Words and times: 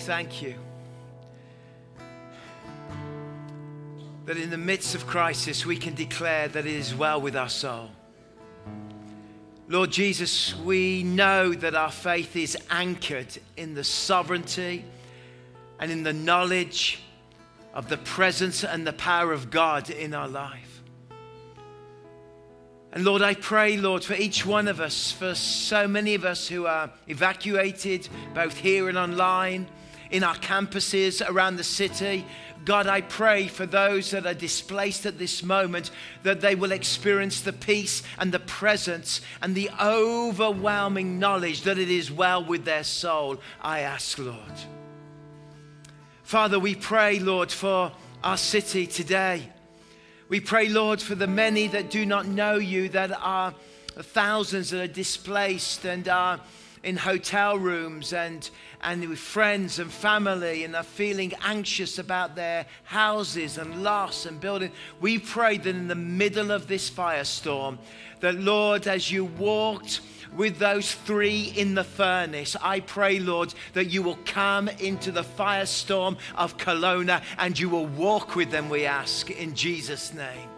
thank 0.00 0.42
you 0.42 0.54
that 4.26 4.38
in 4.38 4.50
the 4.50 4.56
midst 4.56 4.94
of 4.94 5.06
crisis 5.06 5.66
we 5.66 5.76
can 5.76 5.94
declare 5.94 6.48
that 6.48 6.64
it 6.64 6.72
is 6.72 6.94
well 6.94 7.20
with 7.20 7.36
our 7.36 7.48
soul. 7.48 7.90
Lord 9.68 9.90
Jesus, 9.90 10.54
we 10.56 11.02
know 11.02 11.52
that 11.52 11.74
our 11.74 11.90
faith 11.90 12.36
is 12.36 12.56
anchored 12.70 13.38
in 13.56 13.74
the 13.74 13.84
sovereignty 13.84 14.84
and 15.78 15.90
in 15.90 16.02
the 16.02 16.12
knowledge 16.12 17.00
of 17.74 17.88
the 17.88 17.96
presence 17.98 18.64
and 18.64 18.86
the 18.86 18.92
power 18.92 19.32
of 19.32 19.50
God 19.50 19.90
in 19.90 20.14
our 20.14 20.28
life. 20.28 20.82
And 22.92 23.04
Lord, 23.04 23.22
I 23.22 23.34
pray, 23.34 23.76
Lord, 23.76 24.02
for 24.02 24.14
each 24.14 24.44
one 24.44 24.66
of 24.66 24.80
us, 24.80 25.12
for 25.12 25.34
so 25.34 25.86
many 25.86 26.14
of 26.14 26.24
us 26.24 26.48
who 26.48 26.66
are 26.66 26.90
evacuated, 27.06 28.08
both 28.34 28.56
here 28.56 28.88
and 28.88 28.98
online, 28.98 29.68
in 30.10 30.24
our 30.24 30.36
campuses 30.36 31.26
around 31.26 31.56
the 31.56 31.64
city. 31.64 32.24
God, 32.64 32.86
I 32.86 33.00
pray 33.00 33.48
for 33.48 33.64
those 33.64 34.10
that 34.10 34.26
are 34.26 34.34
displaced 34.34 35.06
at 35.06 35.18
this 35.18 35.42
moment 35.42 35.90
that 36.22 36.40
they 36.40 36.54
will 36.54 36.72
experience 36.72 37.40
the 37.40 37.52
peace 37.52 38.02
and 38.18 38.32
the 38.32 38.40
presence 38.40 39.22
and 39.40 39.54
the 39.54 39.70
overwhelming 39.80 41.18
knowledge 41.18 41.62
that 41.62 41.78
it 41.78 41.90
is 41.90 42.12
well 42.12 42.44
with 42.44 42.64
their 42.64 42.84
soul. 42.84 43.40
I 43.62 43.80
ask, 43.80 44.18
Lord. 44.18 44.36
Father, 46.22 46.58
we 46.60 46.74
pray, 46.74 47.18
Lord, 47.18 47.50
for 47.50 47.92
our 48.22 48.36
city 48.36 48.86
today. 48.86 49.48
We 50.28 50.38
pray, 50.38 50.68
Lord, 50.68 51.00
for 51.02 51.14
the 51.14 51.26
many 51.26 51.66
that 51.68 51.90
do 51.90 52.06
not 52.06 52.26
know 52.26 52.54
you, 52.54 52.88
that 52.90 53.10
are 53.10 53.54
thousands 53.96 54.70
that 54.70 54.80
are 54.80 54.92
displaced 54.92 55.84
and 55.84 56.06
are 56.08 56.40
in 56.82 56.96
hotel 56.96 57.58
rooms 57.58 58.12
and, 58.12 58.48
and 58.82 59.06
with 59.08 59.18
friends 59.18 59.78
and 59.78 59.92
family 59.92 60.64
and 60.64 60.74
are 60.74 60.82
feeling 60.82 61.32
anxious 61.42 61.98
about 61.98 62.36
their 62.36 62.66
houses 62.84 63.58
and 63.58 63.82
loss 63.82 64.26
and 64.26 64.40
building. 64.40 64.72
We 65.00 65.18
pray 65.18 65.58
that 65.58 65.68
in 65.68 65.88
the 65.88 65.94
middle 65.94 66.50
of 66.50 66.66
this 66.66 66.90
firestorm, 66.90 67.78
that 68.20 68.36
Lord, 68.36 68.86
as 68.86 69.10
you 69.10 69.24
walked 69.24 70.00
with 70.36 70.58
those 70.58 70.94
three 70.94 71.52
in 71.56 71.74
the 71.74 71.84
furnace. 71.84 72.56
I 72.62 72.80
pray, 72.80 73.18
Lord, 73.18 73.52
that 73.72 73.86
you 73.86 74.02
will 74.02 74.18
come 74.24 74.68
into 74.68 75.10
the 75.10 75.24
firestorm 75.24 76.18
of 76.36 76.56
Kelowna 76.56 77.22
and 77.38 77.58
you 77.58 77.68
will 77.68 77.86
walk 77.86 78.36
with 78.36 78.50
them, 78.50 78.68
we 78.68 78.86
ask, 78.86 79.30
in 79.30 79.54
Jesus' 79.54 80.14
name. 80.14 80.48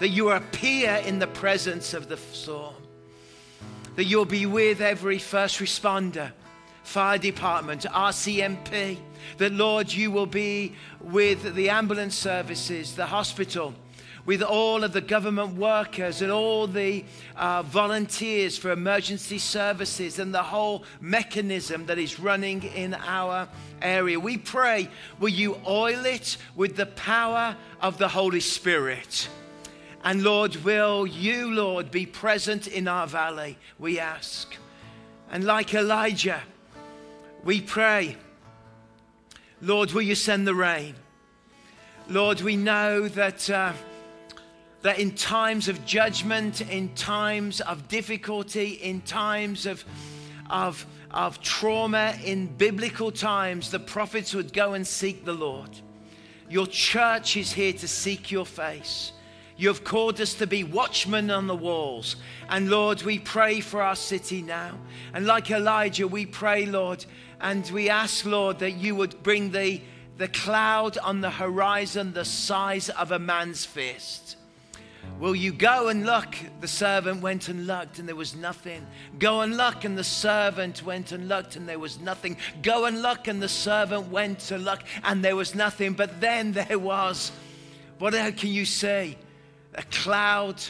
That 0.00 0.08
you 0.08 0.30
appear 0.30 0.96
in 1.06 1.18
the 1.18 1.26
presence 1.26 1.94
of 1.94 2.08
the 2.08 2.16
storm. 2.16 2.74
That 4.00 4.06
you'll 4.06 4.24
be 4.24 4.46
with 4.46 4.80
every 4.80 5.18
first 5.18 5.58
responder, 5.58 6.32
fire 6.84 7.18
department, 7.18 7.82
RCMP. 7.82 8.96
That, 9.36 9.52
Lord, 9.52 9.92
you 9.92 10.10
will 10.10 10.24
be 10.24 10.72
with 11.02 11.54
the 11.54 11.68
ambulance 11.68 12.14
services, 12.14 12.94
the 12.94 13.04
hospital 13.04 13.74
with 14.24 14.40
all 14.40 14.84
of 14.84 14.94
the 14.94 15.02
government 15.02 15.56
workers 15.56 16.22
and 16.22 16.32
all 16.32 16.66
the 16.66 17.04
uh, 17.36 17.62
volunteers 17.64 18.56
for 18.56 18.70
emergency 18.70 19.38
services 19.38 20.18
and 20.18 20.34
the 20.34 20.44
whole 20.44 20.82
mechanism 21.02 21.84
that 21.84 21.98
is 21.98 22.18
running 22.18 22.62
in 22.62 22.94
our 22.94 23.46
area. 23.82 24.18
We 24.18 24.38
pray, 24.38 24.88
will 25.18 25.28
you 25.28 25.60
oil 25.66 26.06
it 26.06 26.38
with 26.56 26.74
the 26.74 26.86
power 26.86 27.54
of 27.82 27.98
the 27.98 28.08
Holy 28.08 28.40
Spirit? 28.40 29.28
And 30.02 30.22
Lord, 30.22 30.56
will 30.56 31.06
you, 31.06 31.52
Lord, 31.52 31.90
be 31.90 32.06
present 32.06 32.66
in 32.66 32.88
our 32.88 33.06
valley, 33.06 33.58
we 33.78 33.98
ask. 33.98 34.56
And 35.30 35.44
like 35.44 35.74
Elijah, 35.74 36.42
we 37.44 37.60
pray, 37.60 38.16
Lord, 39.60 39.92
will 39.92 40.02
you 40.02 40.14
send 40.14 40.46
the 40.46 40.54
rain? 40.54 40.94
Lord, 42.08 42.40
we 42.40 42.56
know 42.56 43.08
that. 43.08 43.48
Uh, 43.48 43.72
that 44.82 44.98
in 44.98 45.12
times 45.12 45.68
of 45.68 45.84
judgment, 45.84 46.62
in 46.62 46.88
times 46.94 47.60
of 47.60 47.86
difficulty, 47.88 48.70
in 48.70 49.00
times 49.02 49.66
of, 49.66 49.84
of, 50.48 50.86
of 51.10 51.40
trauma, 51.40 52.14
in 52.24 52.46
biblical 52.46 53.12
times, 53.12 53.70
the 53.70 53.78
prophets 53.78 54.34
would 54.34 54.52
go 54.52 54.72
and 54.72 54.86
seek 54.86 55.24
the 55.24 55.32
Lord. 55.32 55.70
Your 56.48 56.66
church 56.66 57.36
is 57.36 57.52
here 57.52 57.74
to 57.74 57.86
seek 57.86 58.30
your 58.30 58.46
face. 58.46 59.12
You 59.60 59.68
have 59.68 59.84
called 59.84 60.20
us 60.20 60.34
to 60.34 60.46
be 60.46 60.64
watchmen 60.64 61.30
on 61.30 61.46
the 61.46 61.54
walls. 61.54 62.16
And 62.48 62.70
Lord, 62.70 63.02
we 63.02 63.18
pray 63.18 63.60
for 63.60 63.82
our 63.82 63.94
city 63.94 64.40
now. 64.42 64.78
And 65.12 65.26
like 65.26 65.50
Elijah, 65.50 66.08
we 66.08 66.26
pray, 66.26 66.64
Lord, 66.64 67.04
and 67.40 67.68
we 67.70 67.88
ask, 67.90 68.24
Lord, 68.24 68.60
that 68.60 68.72
you 68.72 68.94
would 68.94 69.22
bring 69.22 69.50
the, 69.50 69.82
the 70.16 70.28
cloud 70.28 70.96
on 70.98 71.20
the 71.20 71.30
horizon 71.30 72.14
the 72.14 72.24
size 72.24 72.88
of 72.88 73.12
a 73.12 73.18
man's 73.18 73.64
fist 73.64 74.36
Will 75.18 75.36
you 75.36 75.52
go 75.52 75.88
and 75.88 76.06
look? 76.06 76.34
The 76.60 76.68
servant 76.68 77.20
went 77.20 77.48
and 77.48 77.66
looked, 77.66 77.98
and 77.98 78.08
there 78.08 78.16
was 78.16 78.34
nothing. 78.34 78.86
Go 79.18 79.42
and 79.42 79.56
look, 79.56 79.84
and 79.84 79.96
the 79.96 80.04
servant 80.04 80.82
went 80.82 81.12
and 81.12 81.28
looked, 81.28 81.56
and 81.56 81.68
there 81.68 81.78
was 81.78 82.00
nothing. 82.00 82.38
Go 82.62 82.86
and 82.86 83.02
look, 83.02 83.28
and 83.28 83.42
the 83.42 83.48
servant 83.48 84.10
went 84.10 84.38
to 84.40 84.56
look, 84.56 84.80
and 85.04 85.22
there 85.22 85.36
was 85.36 85.54
nothing. 85.54 85.92
But 85.92 86.22
then 86.22 86.52
there 86.52 86.78
was, 86.78 87.32
what 87.98 88.14
can 88.14 88.50
you 88.50 88.64
say? 88.64 89.18
A 89.74 89.82
cloud 89.84 90.62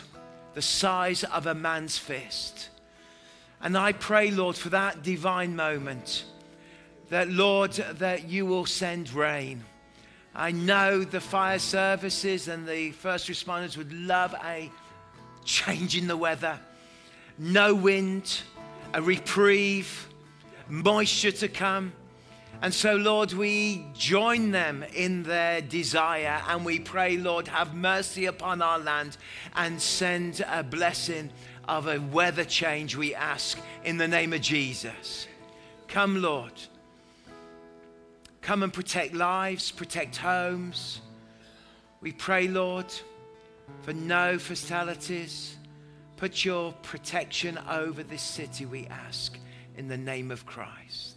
the 0.54 0.62
size 0.62 1.24
of 1.24 1.46
a 1.46 1.54
man's 1.54 1.96
fist. 1.96 2.68
And 3.60 3.76
I 3.76 3.92
pray, 3.92 4.30
Lord, 4.30 4.56
for 4.56 4.70
that 4.70 5.02
divine 5.02 5.54
moment, 5.54 6.24
that, 7.10 7.28
Lord, 7.28 7.72
that 7.72 8.28
you 8.28 8.46
will 8.46 8.66
send 8.66 9.12
rain 9.12 9.64
I 10.34 10.52
know 10.52 11.02
the 11.02 11.20
fire 11.20 11.58
services 11.58 12.46
and 12.46 12.66
the 12.66 12.92
first 12.92 13.28
responders 13.28 13.76
would 13.76 13.92
love 13.92 14.34
a 14.44 14.70
change 15.44 15.96
in 15.96 16.06
the 16.06 16.16
weather. 16.16 16.58
No 17.36 17.74
wind, 17.74 18.40
a 18.94 19.02
reprieve, 19.02 20.08
moisture 20.68 21.32
to 21.32 21.48
come. 21.48 21.92
And 22.62 22.74
so, 22.74 22.94
Lord, 22.96 23.32
we 23.32 23.86
join 23.94 24.50
them 24.50 24.84
in 24.94 25.22
their 25.22 25.62
desire 25.62 26.42
and 26.46 26.64
we 26.64 26.78
pray, 26.78 27.16
Lord, 27.16 27.48
have 27.48 27.74
mercy 27.74 28.26
upon 28.26 28.60
our 28.60 28.78
land 28.78 29.16
and 29.56 29.80
send 29.80 30.44
a 30.46 30.62
blessing 30.62 31.30
of 31.66 31.86
a 31.86 31.98
weather 31.98 32.44
change, 32.44 32.96
we 32.96 33.14
ask, 33.14 33.58
in 33.84 33.96
the 33.96 34.08
name 34.08 34.32
of 34.34 34.42
Jesus. 34.42 35.26
Come, 35.88 36.20
Lord. 36.20 36.52
Come 38.42 38.62
and 38.62 38.72
protect 38.72 39.14
lives, 39.14 39.70
protect 39.70 40.16
homes. 40.16 41.00
We 42.00 42.12
pray, 42.12 42.48
Lord, 42.48 42.92
for 43.82 43.92
no 43.92 44.38
fatalities. 44.38 45.56
Put 46.16 46.44
your 46.44 46.72
protection 46.82 47.58
over 47.70 48.02
this 48.02 48.22
city, 48.22 48.66
we 48.66 48.86
ask, 48.86 49.38
in 49.76 49.88
the 49.88 49.96
name 49.96 50.30
of 50.30 50.44
Christ. 50.44 51.09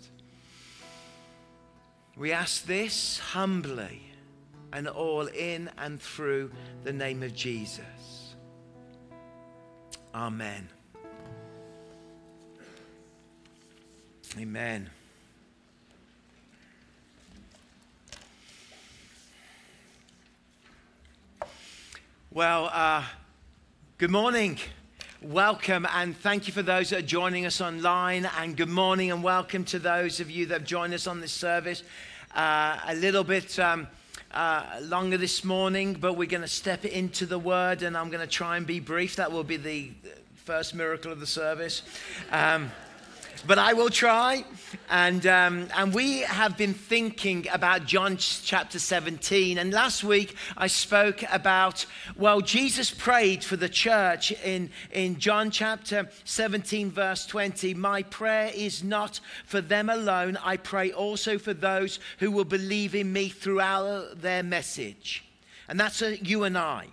We 2.16 2.32
ask 2.32 2.68
this 2.68 3.18
humbly 3.18 4.04
and 4.72 4.88
all 4.88 5.26
in 5.26 5.70
and 5.80 6.00
through 6.00 6.52
the 6.84 6.94
name 6.94 7.24
of 7.24 7.34
Jesus. 7.34 8.36
Amen. 10.14 10.70
Amen. 14.40 14.92
Well, 22.30 22.70
uh, 22.72 23.04
good 23.98 24.12
morning. 24.12 24.60
Welcome 25.24 25.88
and 25.96 26.18
thank 26.18 26.48
you 26.48 26.54
for 26.54 26.64
those 26.64 26.90
that 26.90 27.00
are 27.00 27.08
joining 27.08 27.46
us 27.46 27.62
online. 27.62 28.30
And 28.40 28.58
good 28.58 28.68
morning 28.68 29.10
and 29.10 29.24
welcome 29.24 29.64
to 29.66 29.80
those 29.80 30.20
of 30.20 30.30
you 30.30 30.48
that 30.48 30.54
have 30.54 30.68
joined 30.68 30.94
us 30.94 31.08
on 31.08 31.22
this 31.22 31.32
service. 31.32 31.82
Uh, 32.36 32.78
a 32.86 32.94
little 32.96 33.24
bit 33.24 33.58
um, 33.58 33.88
uh, 34.34 34.82
longer 34.82 35.16
this 35.16 35.46
morning, 35.46 35.94
but 35.94 36.18
we're 36.18 36.28
going 36.28 36.42
to 36.42 36.48
step 36.50 36.84
into 36.84 37.26
the 37.26 37.40
word 37.40 37.84
and 37.84 37.96
I'm 37.96 38.10
going 38.10 38.20
to 38.20 38.28
try 38.28 38.58
and 38.58 38.68
be 38.68 38.82
brief. 38.82 39.16
That 39.16 39.32
will 39.32 39.46
be 39.46 39.56
the 39.56 39.92
first 40.36 40.76
miracle 40.76 41.10
of 41.10 41.22
the 41.22 41.28
service. 41.28 41.84
Um, 42.30 42.70
but 43.46 43.58
I 43.58 43.74
will 43.74 43.90
try. 43.90 44.46
And, 44.90 45.26
um, 45.28 45.68
and 45.76 45.94
we 45.94 46.22
have 46.22 46.58
been 46.58 46.74
thinking 46.74 47.48
about 47.52 47.86
John 47.86 48.18
chapter 48.18 48.80
17. 48.80 49.58
And 49.58 49.74
last 49.74 50.04
week 50.04 50.36
I 50.58 50.68
spoke 50.68 51.24
about, 51.32 51.86
well, 52.16 52.42
Jesus 52.42 52.92
prayed 52.92 53.44
for 53.44 53.56
the 53.56 53.70
church 53.70 54.32
in, 54.44 54.70
in 54.92 55.20
John 55.20 55.52
chapter 55.52 56.10
17, 56.26 56.92
verse 56.92 57.26
20. 57.26 57.74
My 57.74 58.04
prayer 58.04 58.52
is 58.54 58.84
not 58.84 59.20
for 59.46 59.62
them 59.62 59.90
alone, 59.90 60.38
I 60.44 60.58
pray 60.58 60.92
also 60.92 61.38
for 61.38 61.54
those 61.54 62.00
who 62.20 62.32
will 62.32 62.46
believe 62.46 62.96
in 62.96 63.12
me 63.12 63.30
throughout 63.30 64.22
their 64.22 64.44
message. 64.44 65.24
And 65.68 65.80
that's 65.80 66.02
a, 66.02 66.18
you 66.24 66.44
and 66.44 66.58
I. 66.58 66.88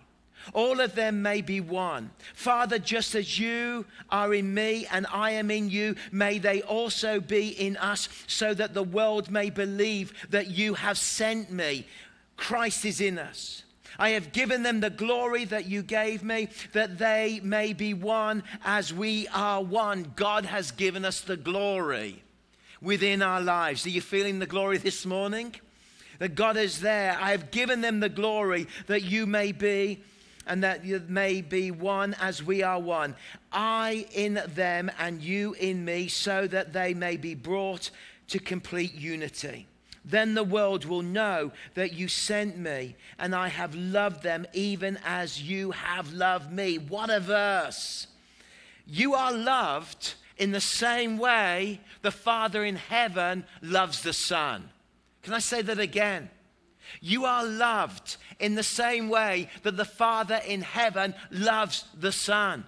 all 0.53 0.81
of 0.81 0.95
them 0.95 1.23
may 1.23 1.43
be 1.43 1.61
one. 1.61 2.11
Father, 2.35 2.79
just 2.79 3.15
as 3.15 3.39
you 3.39 3.87
are 4.11 4.35
in 4.35 4.53
me 4.55 4.87
and 4.91 5.07
I 5.13 5.33
am 5.33 5.51
in 5.51 5.71
you, 5.71 5.97
may 6.13 6.39
they 6.39 6.63
also 6.63 7.21
be 7.21 7.49
in 7.49 7.77
us, 7.77 8.09
so 8.27 8.55
that 8.55 8.75
the 8.75 8.83
world 8.83 9.31
may 9.31 9.51
believe 9.51 10.13
that 10.31 10.49
you 10.49 10.75
have 10.75 10.99
sent 10.99 11.51
me. 11.53 11.87
Christ 12.37 12.85
is 12.85 13.01
in 13.01 13.19
us. 13.19 13.65
I 13.99 14.11
have 14.11 14.33
given 14.33 14.63
them 14.63 14.81
the 14.81 14.89
glory 14.89 15.45
that 15.47 15.67
you 15.67 15.83
gave 15.83 16.23
me, 16.23 16.49
that 16.73 16.99
they 16.99 17.41
may 17.43 17.75
be 17.75 17.93
one 17.93 18.43
as 18.65 18.95
we 18.95 19.29
are 19.29 19.63
one. 19.63 20.13
God 20.17 20.47
has 20.47 20.71
given 20.71 21.05
us 21.05 21.21
the 21.21 21.37
glory 21.37 22.23
within 22.81 23.21
our 23.21 23.43
lives. 23.43 23.85
Are 23.85 23.91
you 23.91 24.01
feeling 24.01 24.39
the 24.39 24.47
glory 24.47 24.79
this 24.79 25.05
morning? 25.05 25.55
That 26.19 26.35
God 26.35 26.57
is 26.57 26.81
there. 26.81 27.17
I 27.21 27.33
have 27.33 27.51
given 27.51 27.83
them 27.83 28.01
the 28.01 28.09
glory 28.09 28.69
that 28.87 29.03
you 29.03 29.27
may 29.27 29.53
be 29.53 30.03
and 30.51 30.65
that 30.65 30.85
you 30.85 31.01
may 31.07 31.41
be 31.41 31.71
one 31.71 32.13
as 32.21 32.43
we 32.43 32.61
are 32.61 32.81
one. 32.81 33.15
I 33.53 34.09
in 34.13 34.43
them 34.49 34.91
and 34.99 35.23
you 35.23 35.55
in 35.55 35.85
me, 35.85 36.09
so 36.09 36.49
that 36.49 36.73
they 36.73 36.93
may 36.93 37.17
be 37.17 37.37
brought 37.37 37.91
to 38.27 38.41
complete 38.41 38.93
unity. 38.93 39.69
Then 40.05 40.35
the 40.35 40.43
world 40.43 40.87
will 40.87 41.03
know 41.03 41.53
that 41.75 41.93
you 41.93 42.09
sent 42.09 42.59
me, 42.59 42.97
and 43.17 43.33
I 43.33 43.47
have 43.47 43.77
loved 43.77 44.25
them 44.25 44.45
even 44.53 44.99
as 45.07 45.41
you 45.41 45.71
have 45.71 46.13
loved 46.13 46.51
me. 46.51 46.79
What 46.79 47.11
a 47.11 47.21
verse! 47.21 48.09
You 48.89 49.15
are 49.15 49.33
loved 49.33 50.15
in 50.37 50.51
the 50.51 50.61
same 50.61 51.17
way 51.17 51.81
the 52.03 52.11
Father 52.11 52.65
in 52.65 52.75
heaven 52.75 53.45
loves 53.63 54.03
the 54.03 54.13
Son. 54.13 54.69
Can 55.23 55.33
I 55.33 55.39
say 55.39 55.63
that 55.63 55.79
again? 55.79 56.29
You 57.01 57.25
are 57.25 57.45
loved 57.45 58.17
in 58.39 58.55
the 58.55 58.63
same 58.63 59.09
way 59.09 59.49
that 59.63 59.77
the 59.77 59.85
Father 59.85 60.41
in 60.47 60.63
heaven 60.63 61.15
loves 61.31 61.85
the 61.99 62.13
Son. 62.13 62.65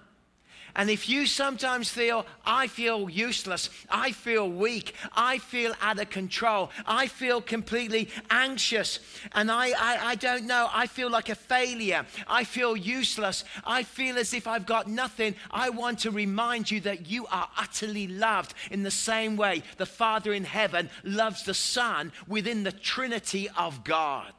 And 0.75 0.89
if 0.89 1.07
you 1.07 1.27
sometimes 1.27 1.89
feel, 1.89 2.25
I 2.45 2.65
feel 2.67 3.07
useless, 3.07 3.69
I 3.89 4.11
feel 4.11 4.49
weak, 4.49 4.95
I 5.15 5.37
feel 5.37 5.73
out 5.81 5.99
of 5.99 6.09
control, 6.09 6.71
I 6.87 7.05
feel 7.07 7.41
completely 7.41 8.09
anxious, 8.31 8.99
and 9.33 9.51
I, 9.51 9.67
I, 9.67 9.99
I, 10.03 10.15
don't 10.15 10.47
know, 10.47 10.67
I 10.73 10.87
feel 10.87 11.11
like 11.11 11.29
a 11.29 11.35
failure, 11.35 12.07
I 12.27 12.43
feel 12.43 12.75
useless, 12.75 13.43
I 13.63 13.83
feel 13.83 14.17
as 14.17 14.33
if 14.33 14.47
I've 14.47 14.65
got 14.65 14.87
nothing, 14.87 15.35
I 15.51 15.69
want 15.69 15.99
to 15.99 16.11
remind 16.11 16.71
you 16.71 16.81
that 16.81 17.07
you 17.07 17.27
are 17.27 17.49
utterly 17.55 18.07
loved 18.07 18.55
in 18.71 18.81
the 18.81 18.91
same 18.91 19.37
way 19.37 19.61
the 19.77 19.85
Father 19.85 20.33
in 20.33 20.43
heaven 20.43 20.89
loves 21.03 21.43
the 21.43 21.53
Son 21.53 22.11
within 22.27 22.63
the 22.63 22.71
Trinity 22.71 23.47
of 23.55 23.83
God. 23.83 24.33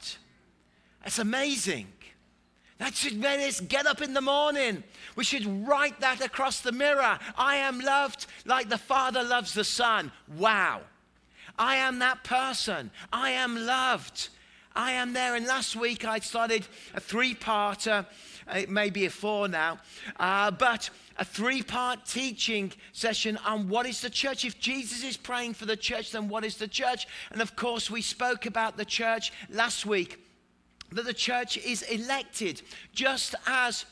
That's 1.04 1.18
amazing. 1.18 1.88
That 2.84 2.94
should 2.94 3.18
make 3.18 3.40
us 3.40 3.60
get 3.60 3.86
up 3.86 4.02
in 4.02 4.12
the 4.12 4.20
morning. 4.20 4.84
We 5.16 5.24
should 5.24 5.66
write 5.66 6.00
that 6.00 6.22
across 6.22 6.60
the 6.60 6.70
mirror. 6.70 7.18
I 7.34 7.56
am 7.56 7.80
loved 7.80 8.26
like 8.44 8.68
the 8.68 8.76
Father 8.76 9.22
loves 9.22 9.54
the 9.54 9.64
Son. 9.64 10.12
Wow. 10.36 10.82
I 11.58 11.76
am 11.76 12.00
that 12.00 12.24
person. 12.24 12.90
I 13.10 13.30
am 13.30 13.64
loved. 13.64 14.28
I 14.76 14.92
am 14.92 15.14
there. 15.14 15.34
And 15.34 15.46
last 15.46 15.74
week 15.76 16.04
I 16.04 16.18
started 16.18 16.66
a 16.94 17.00
three 17.00 17.34
parter, 17.34 18.04
it 18.54 18.68
may 18.68 18.90
be 18.90 19.06
a 19.06 19.10
four 19.10 19.48
now, 19.48 19.78
uh, 20.20 20.50
but 20.50 20.90
a 21.16 21.24
three 21.24 21.62
part 21.62 22.04
teaching 22.04 22.70
session 22.92 23.38
on 23.46 23.70
what 23.70 23.86
is 23.86 24.02
the 24.02 24.10
church. 24.10 24.44
If 24.44 24.60
Jesus 24.60 25.02
is 25.02 25.16
praying 25.16 25.54
for 25.54 25.64
the 25.64 25.78
church, 25.78 26.12
then 26.12 26.28
what 26.28 26.44
is 26.44 26.58
the 26.58 26.68
church? 26.68 27.06
And 27.30 27.40
of 27.40 27.56
course, 27.56 27.90
we 27.90 28.02
spoke 28.02 28.44
about 28.44 28.76
the 28.76 28.84
church 28.84 29.32
last 29.48 29.86
week 29.86 30.23
that 30.92 31.04
the 31.04 31.14
church 31.14 31.56
is 31.58 31.82
elected, 31.82 32.62
just 32.92 33.34
as 33.46 33.86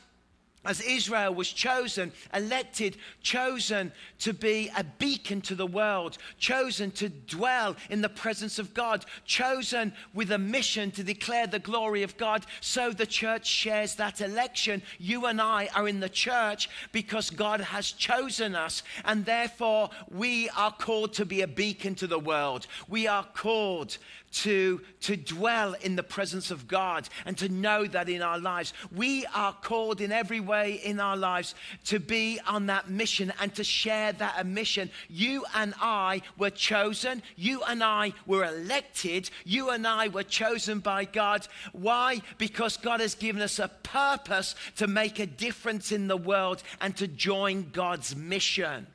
as 0.65 0.81
Israel 0.81 1.33
was 1.33 1.51
chosen, 1.51 2.11
elected, 2.33 2.97
chosen 3.21 3.91
to 4.19 4.33
be 4.33 4.71
a 4.77 4.83
beacon 4.83 5.41
to 5.41 5.55
the 5.55 5.67
world, 5.67 6.17
chosen 6.37 6.91
to 6.91 7.09
dwell 7.09 7.75
in 7.89 8.01
the 8.01 8.09
presence 8.09 8.59
of 8.59 8.73
God, 8.73 9.05
chosen 9.25 9.93
with 10.13 10.31
a 10.31 10.37
mission 10.37 10.89
to 10.91 11.03
declare 11.03 11.47
the 11.47 11.59
glory 11.59 12.03
of 12.03 12.15
God, 12.17 12.45
so 12.61 12.91
the 12.91 13.05
church 13.05 13.45
shares 13.45 13.95
that 13.95 14.21
election. 14.21 14.81
You 14.99 15.25
and 15.25 15.41
I 15.41 15.69
are 15.75 15.87
in 15.87 15.99
the 15.99 16.09
church 16.09 16.69
because 16.91 17.29
God 17.29 17.59
has 17.59 17.91
chosen 17.91 18.55
us, 18.55 18.83
and 19.03 19.25
therefore 19.25 19.89
we 20.09 20.49
are 20.55 20.71
called 20.71 21.13
to 21.13 21.25
be 21.25 21.41
a 21.41 21.47
beacon 21.47 21.95
to 21.95 22.07
the 22.07 22.19
world. 22.19 22.67
We 22.87 23.07
are 23.07 23.25
called 23.35 23.97
to, 24.33 24.81
to 25.01 25.15
dwell 25.15 25.73
in 25.81 25.95
the 25.95 26.03
presence 26.03 26.51
of 26.51 26.67
God 26.67 27.07
and 27.25 27.37
to 27.37 27.49
know 27.49 27.85
that 27.85 28.09
in 28.09 28.21
our 28.21 28.39
lives. 28.39 28.73
We 28.95 29.25
are 29.27 29.53
called 29.53 30.01
in 30.01 30.11
every 30.11 30.39
way 30.39 30.73
in 30.83 30.99
our 30.99 31.15
lives 31.15 31.55
to 31.85 31.99
be 31.99 32.39
on 32.47 32.65
that 32.67 32.89
mission 32.89 33.31
and 33.39 33.53
to 33.55 33.63
share 33.63 34.11
that 34.13 34.45
mission. 34.45 34.89
You 35.07 35.45
and 35.55 35.73
I 35.79 36.21
were 36.37 36.49
chosen. 36.49 37.21
You 37.35 37.61
and 37.63 37.83
I 37.83 38.13
were 38.25 38.45
elected. 38.45 39.29
You 39.45 39.69
and 39.69 39.85
I 39.87 40.07
were 40.07 40.23
chosen 40.23 40.79
by 40.79 41.05
God. 41.05 41.47
Why? 41.71 42.21
Because 42.37 42.77
God 42.77 42.99
has 42.99 43.15
given 43.15 43.41
us 43.41 43.59
a 43.59 43.67
purpose 43.67 44.55
to 44.77 44.87
make 44.87 45.19
a 45.19 45.27
difference 45.27 45.91
in 45.91 46.07
the 46.07 46.17
world 46.17 46.63
and 46.81 46.95
to 46.97 47.07
join 47.07 47.69
God's 47.71 48.15
mission. 48.15 48.87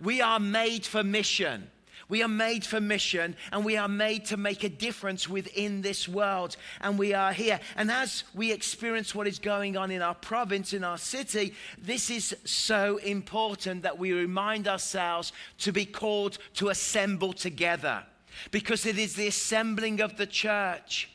We 0.00 0.20
are 0.20 0.38
made 0.38 0.86
for 0.86 1.02
mission. 1.02 1.70
We 2.08 2.22
are 2.22 2.28
made 2.28 2.64
for 2.64 2.80
mission 2.80 3.36
and 3.52 3.64
we 3.64 3.76
are 3.76 3.88
made 3.88 4.24
to 4.26 4.36
make 4.36 4.64
a 4.64 4.68
difference 4.68 5.28
within 5.28 5.82
this 5.82 6.08
world. 6.08 6.56
And 6.80 6.98
we 6.98 7.12
are 7.12 7.32
here. 7.32 7.60
And 7.76 7.90
as 7.90 8.24
we 8.34 8.50
experience 8.50 9.14
what 9.14 9.26
is 9.26 9.38
going 9.38 9.76
on 9.76 9.90
in 9.90 10.00
our 10.00 10.14
province, 10.14 10.72
in 10.72 10.84
our 10.84 10.98
city, 10.98 11.54
this 11.76 12.08
is 12.08 12.34
so 12.44 12.96
important 12.98 13.82
that 13.82 13.98
we 13.98 14.12
remind 14.12 14.66
ourselves 14.66 15.32
to 15.58 15.72
be 15.72 15.84
called 15.84 16.38
to 16.54 16.70
assemble 16.70 17.34
together 17.34 18.04
because 18.50 18.86
it 18.86 18.98
is 18.98 19.14
the 19.14 19.26
assembling 19.26 20.00
of 20.00 20.16
the 20.16 20.26
church. 20.26 21.10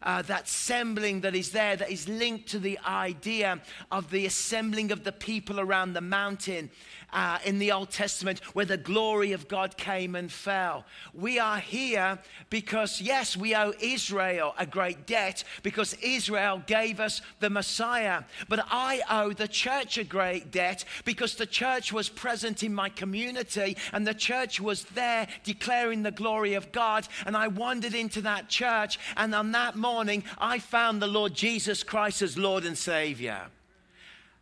Uh, 0.00 0.22
that 0.22 0.44
assembling 0.44 1.22
that 1.22 1.34
is 1.34 1.50
there, 1.50 1.74
that 1.74 1.90
is 1.90 2.08
linked 2.08 2.48
to 2.48 2.60
the 2.60 2.78
idea 2.86 3.60
of 3.90 4.08
the 4.10 4.26
assembling 4.26 4.92
of 4.92 5.02
the 5.02 5.10
people 5.10 5.58
around 5.58 5.92
the 5.92 6.00
mountain 6.00 6.70
uh, 7.12 7.38
in 7.44 7.58
the 7.58 7.72
Old 7.72 7.90
Testament 7.90 8.40
where 8.54 8.64
the 8.64 8.76
glory 8.76 9.32
of 9.32 9.48
God 9.48 9.76
came 9.76 10.14
and 10.14 10.30
fell. 10.30 10.84
We 11.14 11.38
are 11.38 11.58
here 11.58 12.18
because, 12.50 13.00
yes, 13.00 13.36
we 13.36 13.54
owe 13.54 13.72
Israel 13.80 14.54
a 14.58 14.66
great 14.66 15.06
debt 15.06 15.44
because 15.62 15.94
Israel 16.02 16.62
gave 16.66 17.00
us 17.00 17.22
the 17.40 17.50
Messiah. 17.50 18.24
But 18.48 18.66
I 18.70 19.02
owe 19.10 19.32
the 19.32 19.48
church 19.48 19.98
a 19.98 20.04
great 20.04 20.50
debt 20.50 20.84
because 21.04 21.34
the 21.34 21.46
church 21.46 21.92
was 21.92 22.08
present 22.08 22.62
in 22.62 22.74
my 22.74 22.88
community 22.88 23.76
and 23.92 24.06
the 24.06 24.14
church 24.14 24.60
was 24.60 24.84
there 24.84 25.26
declaring 25.44 26.02
the 26.02 26.10
glory 26.10 26.54
of 26.54 26.72
God. 26.72 27.08
And 27.26 27.36
I 27.36 27.48
wandered 27.48 27.94
into 27.94 28.22
that 28.22 28.48
church, 28.48 28.98
and 29.16 29.34
on 29.34 29.52
that 29.52 29.76
morning, 29.76 30.24
I 30.38 30.58
found 30.58 31.00
the 31.00 31.06
Lord 31.06 31.34
Jesus 31.34 31.82
Christ 31.82 32.22
as 32.22 32.38
Lord 32.38 32.64
and 32.64 32.76
Savior. 32.76 33.46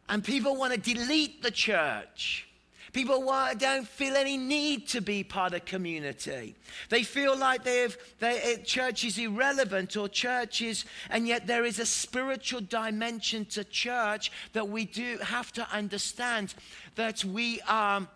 And 0.08 0.22
people 0.22 0.56
want 0.56 0.72
to 0.72 0.94
delete 0.94 1.42
the 1.42 1.50
church. 1.50 2.45
People 2.96 3.30
don't 3.58 3.86
feel 3.86 4.16
any 4.16 4.38
need 4.38 4.88
to 4.88 5.02
be 5.02 5.22
part 5.22 5.52
of 5.52 5.66
community. 5.66 6.56
They 6.88 7.02
feel 7.02 7.36
like 7.36 7.62
they've, 7.62 7.94
they, 8.20 8.40
eh, 8.40 8.56
church 8.64 9.04
is 9.04 9.18
irrelevant 9.18 9.98
or 9.98 10.08
church 10.08 10.62
is, 10.62 10.86
and 11.10 11.28
yet 11.28 11.46
there 11.46 11.66
is 11.66 11.78
a 11.78 11.84
spiritual 11.84 12.62
dimension 12.62 13.44
to 13.50 13.64
church 13.64 14.32
that 14.54 14.70
we 14.70 14.86
do 14.86 15.18
have 15.18 15.52
to 15.52 15.70
understand 15.70 16.54
that 16.94 17.22
we 17.22 17.60
are. 17.68 18.08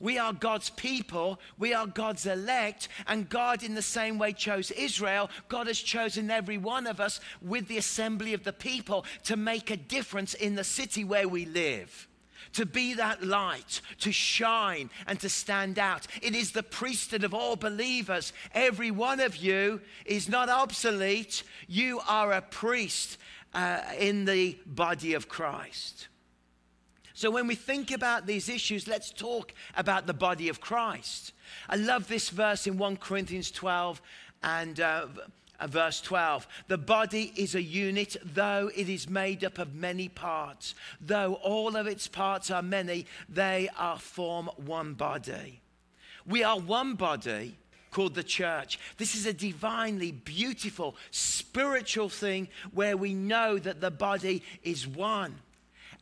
We 0.00 0.18
are 0.18 0.34
God's 0.34 0.68
people. 0.68 1.40
We 1.56 1.72
are 1.72 1.86
God's 1.86 2.26
elect. 2.26 2.88
And 3.06 3.30
God, 3.30 3.62
in 3.62 3.74
the 3.74 3.80
same 3.80 4.18
way, 4.18 4.34
chose 4.34 4.70
Israel. 4.70 5.30
God 5.48 5.66
has 5.66 5.78
chosen 5.78 6.30
every 6.30 6.58
one 6.58 6.86
of 6.86 7.00
us 7.00 7.20
with 7.40 7.68
the 7.68 7.78
assembly 7.78 8.34
of 8.34 8.44
the 8.44 8.52
people 8.52 9.06
to 9.24 9.38
make 9.38 9.70
a 9.70 9.78
difference 9.78 10.34
in 10.34 10.56
the 10.56 10.64
city 10.64 11.04
where 11.04 11.26
we 11.26 11.46
live 11.46 12.06
to 12.52 12.66
be 12.66 12.94
that 12.94 13.22
light, 13.22 13.80
to 14.00 14.12
shine, 14.12 14.90
and 15.06 15.20
to 15.20 15.28
stand 15.28 15.78
out. 15.78 16.06
It 16.22 16.34
is 16.34 16.52
the 16.52 16.62
priesthood 16.62 17.24
of 17.24 17.34
all 17.34 17.56
believers. 17.56 18.32
Every 18.54 18.90
one 18.90 19.20
of 19.20 19.36
you 19.36 19.80
is 20.04 20.28
not 20.28 20.48
obsolete. 20.48 21.42
You 21.66 22.00
are 22.08 22.32
a 22.32 22.42
priest 22.42 23.18
uh, 23.54 23.80
in 23.98 24.24
the 24.24 24.58
body 24.66 25.14
of 25.14 25.28
Christ. 25.28 26.08
So, 27.14 27.30
when 27.30 27.46
we 27.46 27.54
think 27.54 27.90
about 27.90 28.26
these 28.26 28.50
issues, 28.50 28.86
let's 28.86 29.10
talk 29.10 29.54
about 29.74 30.06
the 30.06 30.12
body 30.12 30.50
of 30.50 30.60
Christ. 30.60 31.32
I 31.66 31.76
love 31.76 32.08
this 32.08 32.28
verse 32.28 32.66
in 32.66 32.76
1 32.76 32.98
Corinthians 32.98 33.50
12 33.50 34.02
and 34.42 34.78
uh, 34.78 35.06
Uh, 35.58 35.66
verse 35.66 36.00
12. 36.00 36.46
The 36.68 36.78
body 36.78 37.32
is 37.36 37.54
a 37.54 37.62
unit, 37.62 38.16
though 38.22 38.70
it 38.74 38.88
is 38.88 39.08
made 39.08 39.44
up 39.44 39.58
of 39.58 39.74
many 39.74 40.08
parts. 40.08 40.74
Though 41.00 41.34
all 41.42 41.76
of 41.76 41.86
its 41.86 42.08
parts 42.08 42.50
are 42.50 42.62
many, 42.62 43.06
they 43.28 43.68
are 43.78 43.98
form 43.98 44.50
one 44.56 44.94
body. 44.94 45.60
We 46.26 46.42
are 46.42 46.58
one 46.58 46.94
body 46.94 47.56
called 47.90 48.14
the 48.14 48.22
church. 48.22 48.78
This 48.98 49.14
is 49.14 49.24
a 49.24 49.32
divinely 49.32 50.12
beautiful, 50.12 50.96
spiritual 51.10 52.10
thing 52.10 52.48
where 52.72 52.96
we 52.96 53.14
know 53.14 53.58
that 53.58 53.80
the 53.80 53.90
body 53.90 54.42
is 54.62 54.86
one 54.86 55.36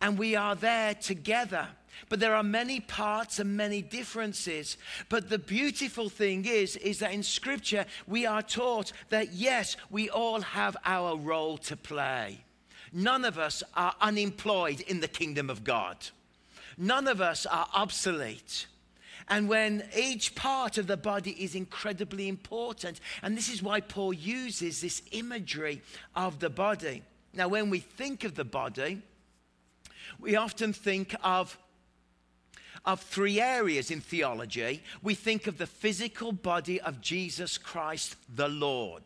and 0.00 0.18
we 0.18 0.34
are 0.34 0.56
there 0.56 0.94
together. 0.94 1.68
But 2.08 2.20
there 2.20 2.34
are 2.34 2.42
many 2.42 2.80
parts 2.80 3.38
and 3.38 3.56
many 3.56 3.82
differences. 3.82 4.76
But 5.08 5.30
the 5.30 5.38
beautiful 5.38 6.08
thing 6.08 6.44
is, 6.44 6.76
is 6.76 6.98
that 6.98 7.12
in 7.12 7.22
Scripture 7.22 7.86
we 8.06 8.26
are 8.26 8.42
taught 8.42 8.92
that 9.10 9.32
yes, 9.32 9.76
we 9.90 10.10
all 10.10 10.40
have 10.40 10.76
our 10.84 11.16
role 11.16 11.58
to 11.58 11.76
play. 11.76 12.44
None 12.92 13.24
of 13.24 13.38
us 13.38 13.62
are 13.74 13.94
unemployed 14.00 14.80
in 14.82 15.00
the 15.00 15.08
kingdom 15.08 15.50
of 15.50 15.64
God. 15.64 15.96
None 16.78 17.08
of 17.08 17.20
us 17.20 17.46
are 17.46 17.68
obsolete. 17.74 18.66
And 19.28 19.48
when 19.48 19.88
each 19.96 20.34
part 20.34 20.76
of 20.76 20.86
the 20.86 20.96
body 20.96 21.32
is 21.42 21.54
incredibly 21.54 22.28
important, 22.28 23.00
and 23.22 23.36
this 23.36 23.48
is 23.48 23.62
why 23.62 23.80
Paul 23.80 24.12
uses 24.12 24.80
this 24.80 25.02
imagery 25.12 25.82
of 26.14 26.40
the 26.40 26.50
body. 26.50 27.02
Now, 27.32 27.48
when 27.48 27.70
we 27.70 27.78
think 27.78 28.24
of 28.24 28.34
the 28.34 28.44
body, 28.44 29.02
we 30.20 30.36
often 30.36 30.72
think 30.72 31.14
of, 31.22 31.58
of 32.84 33.00
three 33.00 33.40
areas 33.40 33.90
in 33.90 34.00
theology. 34.00 34.82
We 35.02 35.14
think 35.14 35.46
of 35.46 35.58
the 35.58 35.66
physical 35.66 36.32
body 36.32 36.80
of 36.80 37.00
Jesus 37.00 37.58
Christ, 37.58 38.16
the 38.34 38.48
Lord 38.48 39.02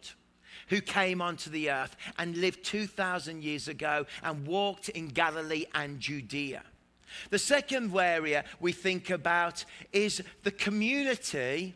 who 0.69 0.81
came 0.81 1.21
onto 1.21 1.51
the 1.51 1.71
earth 1.71 1.97
and 2.19 2.37
lived 2.37 2.65
2,000 2.65 3.43
years 3.43 3.69
ago 3.69 4.07
and 4.23 4.47
walked 4.47 4.89
in 4.91 5.09
Galilee 5.09 5.65
and 5.75 6.01
Judea. 6.01 6.63
The 7.31 7.39
second 7.39 7.97
area 7.99 8.45
we 8.61 8.73
think 8.73 9.11
about 9.11 9.65
is 9.93 10.23
the 10.43 10.51
community 10.51 11.75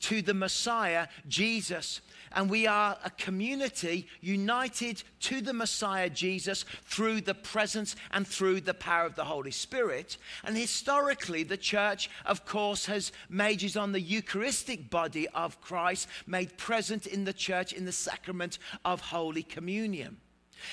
to 0.00 0.22
the 0.22 0.34
Messiah, 0.34 1.06
Jesus. 1.28 2.00
And 2.34 2.50
we 2.50 2.66
are 2.66 2.98
a 3.04 3.10
community 3.10 4.06
united 4.20 5.02
to 5.20 5.40
the 5.40 5.52
Messiah, 5.52 6.10
Jesus, 6.10 6.64
through 6.84 7.22
the 7.22 7.34
presence 7.34 7.96
and 8.10 8.26
through 8.26 8.62
the 8.62 8.74
power 8.74 9.06
of 9.06 9.14
the 9.14 9.24
Holy 9.24 9.50
Spirit. 9.50 10.16
And 10.44 10.56
historically, 10.56 11.42
the 11.42 11.56
church, 11.56 12.10
of 12.26 12.44
course, 12.44 12.86
has 12.86 13.12
majors 13.28 13.76
on 13.76 13.92
the 13.92 14.00
Eucharistic 14.00 14.90
body 14.90 15.28
of 15.28 15.60
Christ 15.60 16.08
made 16.26 16.56
present 16.56 17.06
in 17.06 17.24
the 17.24 17.32
church 17.32 17.72
in 17.72 17.84
the 17.84 17.92
sacrament 17.92 18.58
of 18.84 19.00
Holy 19.00 19.42
Communion. 19.42 20.16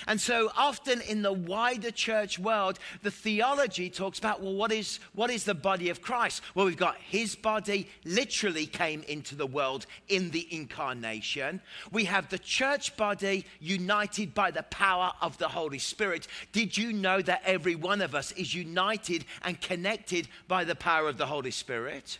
And 0.07 0.19
so 0.19 0.51
often 0.55 1.01
in 1.01 1.21
the 1.21 1.33
wider 1.33 1.91
church 1.91 2.39
world, 2.39 2.79
the 3.03 3.11
theology 3.11 3.89
talks 3.89 4.19
about, 4.19 4.41
well, 4.41 4.55
what 4.55 4.71
is, 4.71 4.99
what 5.13 5.29
is 5.29 5.43
the 5.43 5.53
body 5.53 5.89
of 5.89 6.01
Christ? 6.01 6.41
Well, 6.55 6.65
we've 6.65 6.77
got 6.77 6.97
his 6.97 7.35
body 7.35 7.87
literally 8.05 8.65
came 8.65 9.03
into 9.03 9.35
the 9.35 9.47
world 9.47 9.85
in 10.07 10.31
the 10.31 10.47
incarnation. 10.51 11.61
We 11.91 12.05
have 12.05 12.29
the 12.29 12.39
church 12.39 12.95
body 12.97 13.45
united 13.59 14.33
by 14.33 14.51
the 14.51 14.63
power 14.63 15.11
of 15.21 15.37
the 15.37 15.47
Holy 15.47 15.79
Spirit. 15.79 16.27
Did 16.51 16.77
you 16.77 16.93
know 16.93 17.21
that 17.21 17.41
every 17.45 17.75
one 17.75 18.01
of 18.01 18.15
us 18.15 18.31
is 18.33 18.53
united 18.53 19.25
and 19.43 19.59
connected 19.59 20.27
by 20.47 20.63
the 20.63 20.75
power 20.75 21.07
of 21.07 21.17
the 21.17 21.25
Holy 21.25 21.51
Spirit? 21.51 22.19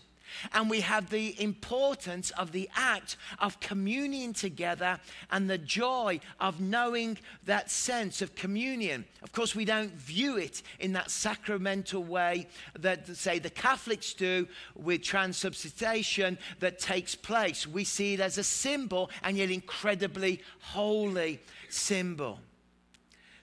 And 0.54 0.70
we 0.70 0.82
have 0.82 1.10
the 1.10 1.40
importance 1.42 2.32
of 2.32 2.52
the 2.52 2.70
act 2.76 3.18
of 3.40 3.60
communion 3.60 4.34
together 4.34 5.00
and 5.32 5.50
the 5.50 5.58
joy 5.58 6.20
of 6.40 6.60
knowing 6.60 7.18
that 7.46 7.70
sense 7.70 8.22
of 8.22 8.36
communion. 8.36 9.06
Of 9.22 9.32
course, 9.32 9.56
we 9.56 9.66
don't 9.66 9.94
view 9.94 10.38
it 10.38 10.62
in 10.80 10.94
that 10.94 11.12
sacramental 11.12 12.04
way 12.04 12.48
that, 12.78 13.08
say, 13.16 13.40
the 13.40 13.50
Catholics 13.50 14.14
do 14.14 14.48
with 14.76 15.02
transubstantiation 15.04 16.38
that 16.60 16.80
takes 16.80 17.16
place. 17.16 17.68
We 17.68 17.84
see 17.84 18.14
it 18.14 18.20
as 18.20 18.38
a 18.38 18.44
symbol 18.44 19.10
and 19.24 19.38
yet 19.38 19.52
incredibly 19.52 20.42
holy 20.60 21.40
symbol. 21.70 22.40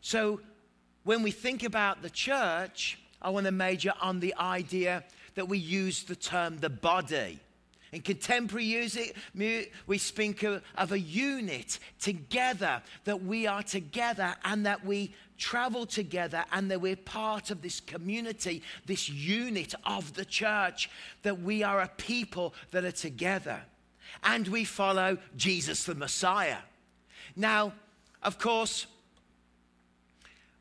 So, 0.01 0.41
when 1.05 1.23
we 1.23 1.31
think 1.31 1.63
about 1.63 2.03
the 2.03 2.11
church, 2.11 2.99
I 3.23 3.31
want 3.31 3.47
to 3.47 3.53
major 3.53 3.93
on 4.01 4.21
the 4.21 4.35
idea 4.39 5.05
that 5.37 5.49
we 5.49 5.59
use 5.59 6.03
the 6.03 6.17
term 6.17 6.59
the 6.59 6.69
body. 6.69 7.39
In 7.93 8.03
contemporary 8.03 8.67
music, 8.67 9.15
we 9.87 9.99
speak 9.99 10.43
of 10.43 10.93
a 10.93 10.99
unit 10.99 11.79
together, 12.01 12.83
that 13.05 13.23
we 13.23 13.47
are 13.47 13.63
together 13.63 14.35
and 14.45 14.67
that 14.67 14.85
we 14.85 15.15
travel 15.39 15.87
together 15.87 16.45
and 16.53 16.71
that 16.71 16.81
we're 16.81 16.97
part 16.97 17.51
of 17.51 17.63
this 17.63 17.81
community, 17.81 18.63
this 18.87 19.09
unit 19.09 19.75
of 19.85 20.15
the 20.15 20.25
church, 20.25 20.91
that 21.23 21.41
we 21.41 21.63
are 21.63 21.81
a 21.81 21.89
people 21.97 22.55
that 22.73 22.85
are 22.85 22.93
together. 22.93 23.63
And 24.25 24.49
we 24.49 24.65
follow 24.65 25.19
Jesus 25.37 25.85
the 25.85 25.95
Messiah. 25.95 26.59
Now, 27.37 27.73
of 28.23 28.39
course, 28.39 28.87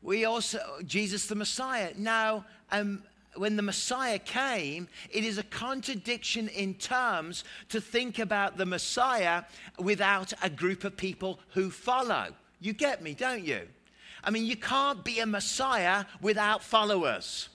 we 0.02 0.24
also, 0.24 0.60
Jesus 0.84 1.26
the 1.26 1.34
Messiah. 1.34 1.92
Now, 1.96 2.44
um, 2.70 3.02
when 3.38 3.56
the 3.56 3.62
Messiah 3.62 4.18
came, 4.18 4.88
it 5.10 5.24
is 5.24 5.38
a 5.38 5.42
contradiction 5.42 6.48
in 6.48 6.74
terms 6.74 7.44
to 7.68 7.80
think 7.80 8.18
about 8.18 8.56
the 8.56 8.66
Messiah 8.66 9.44
without 9.78 10.32
a 10.42 10.50
group 10.50 10.84
of 10.84 10.96
people 10.96 11.38
who 11.50 11.70
follow. 11.70 12.28
You 12.60 12.72
get 12.72 13.02
me, 13.02 13.14
don't 13.14 13.44
you? 13.44 13.62
I 14.24 14.30
mean, 14.30 14.46
you 14.46 14.56
can't 14.56 15.04
be 15.04 15.20
a 15.20 15.26
Messiah 15.26 16.04
without 16.20 16.62
followers. 16.62 17.48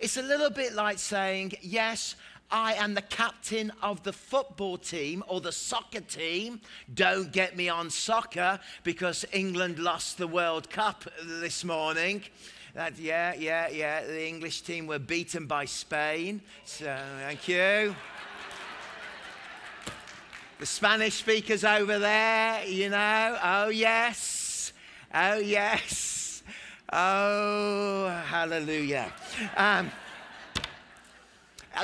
It's 0.00 0.16
a 0.16 0.22
little 0.22 0.50
bit 0.50 0.74
like 0.74 0.98
saying, 0.98 1.54
Yes, 1.62 2.14
I 2.50 2.74
am 2.74 2.94
the 2.94 3.02
captain 3.02 3.72
of 3.82 4.02
the 4.04 4.12
football 4.12 4.78
team 4.78 5.22
or 5.28 5.40
the 5.40 5.52
soccer 5.52 6.00
team. 6.00 6.60
Don't 6.92 7.30
get 7.30 7.56
me 7.56 7.68
on 7.68 7.90
soccer 7.90 8.58
because 8.84 9.26
England 9.32 9.78
lost 9.78 10.16
the 10.16 10.26
World 10.26 10.70
Cup 10.70 11.04
this 11.22 11.62
morning. 11.62 12.22
That, 12.74 12.98
yeah, 12.98 13.34
yeah, 13.34 13.68
yeah. 13.68 14.04
The 14.04 14.26
English 14.26 14.62
team 14.62 14.86
were 14.86 14.98
beaten 14.98 15.46
by 15.46 15.66
Spain. 15.66 16.40
So, 16.64 16.96
thank 17.20 17.48
you. 17.48 17.94
the 20.58 20.66
Spanish 20.66 21.14
speakers 21.14 21.64
over 21.64 21.98
there, 21.98 22.64
you 22.64 22.88
know. 22.88 23.38
Oh, 23.42 23.68
yes. 23.68 24.72
Oh, 25.14 25.38
yes. 25.38 26.42
Oh, 26.90 28.08
hallelujah. 28.26 29.12
Um, 29.54 29.90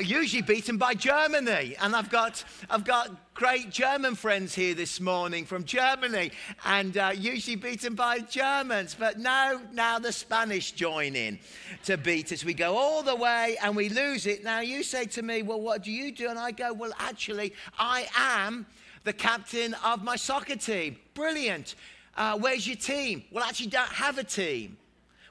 usually 0.02 0.42
beaten 0.42 0.76
by 0.76 0.94
Germany. 0.94 1.76
And 1.80 1.94
I've 1.94 2.10
got, 2.10 2.44
I've 2.70 2.84
got 2.84 3.10
great 3.34 3.70
German 3.70 4.14
friends 4.14 4.54
here 4.54 4.74
this 4.74 5.00
morning 5.00 5.44
from 5.44 5.64
Germany, 5.64 6.30
and 6.64 6.96
uh, 6.96 7.12
usually 7.14 7.56
beaten 7.56 7.94
by 7.94 8.20
Germans. 8.20 8.94
But 8.98 9.18
now, 9.18 9.60
now 9.72 9.98
the 9.98 10.12
Spanish 10.12 10.72
join 10.72 11.16
in 11.16 11.38
to 11.84 11.96
beat 11.96 12.32
us. 12.32 12.44
We 12.44 12.54
go 12.54 12.76
all 12.76 13.02
the 13.02 13.16
way 13.16 13.56
and 13.62 13.76
we 13.76 13.88
lose 13.88 14.26
it. 14.26 14.44
Now 14.44 14.60
you 14.60 14.82
say 14.82 15.04
to 15.06 15.22
me, 15.22 15.42
Well, 15.42 15.60
what 15.60 15.82
do 15.82 15.90
you 15.90 16.12
do? 16.12 16.28
And 16.28 16.38
I 16.38 16.50
go, 16.52 16.72
Well, 16.72 16.92
actually, 16.98 17.52
I 17.78 18.06
am 18.16 18.66
the 19.04 19.12
captain 19.12 19.74
of 19.84 20.02
my 20.02 20.16
soccer 20.16 20.56
team. 20.56 20.96
Brilliant. 21.14 21.74
Uh, 22.16 22.38
where's 22.38 22.66
your 22.66 22.76
team? 22.76 23.24
Well, 23.30 23.44
actually, 23.44 23.66
don't 23.66 23.88
have 23.88 24.18
a 24.18 24.24
team. 24.24 24.76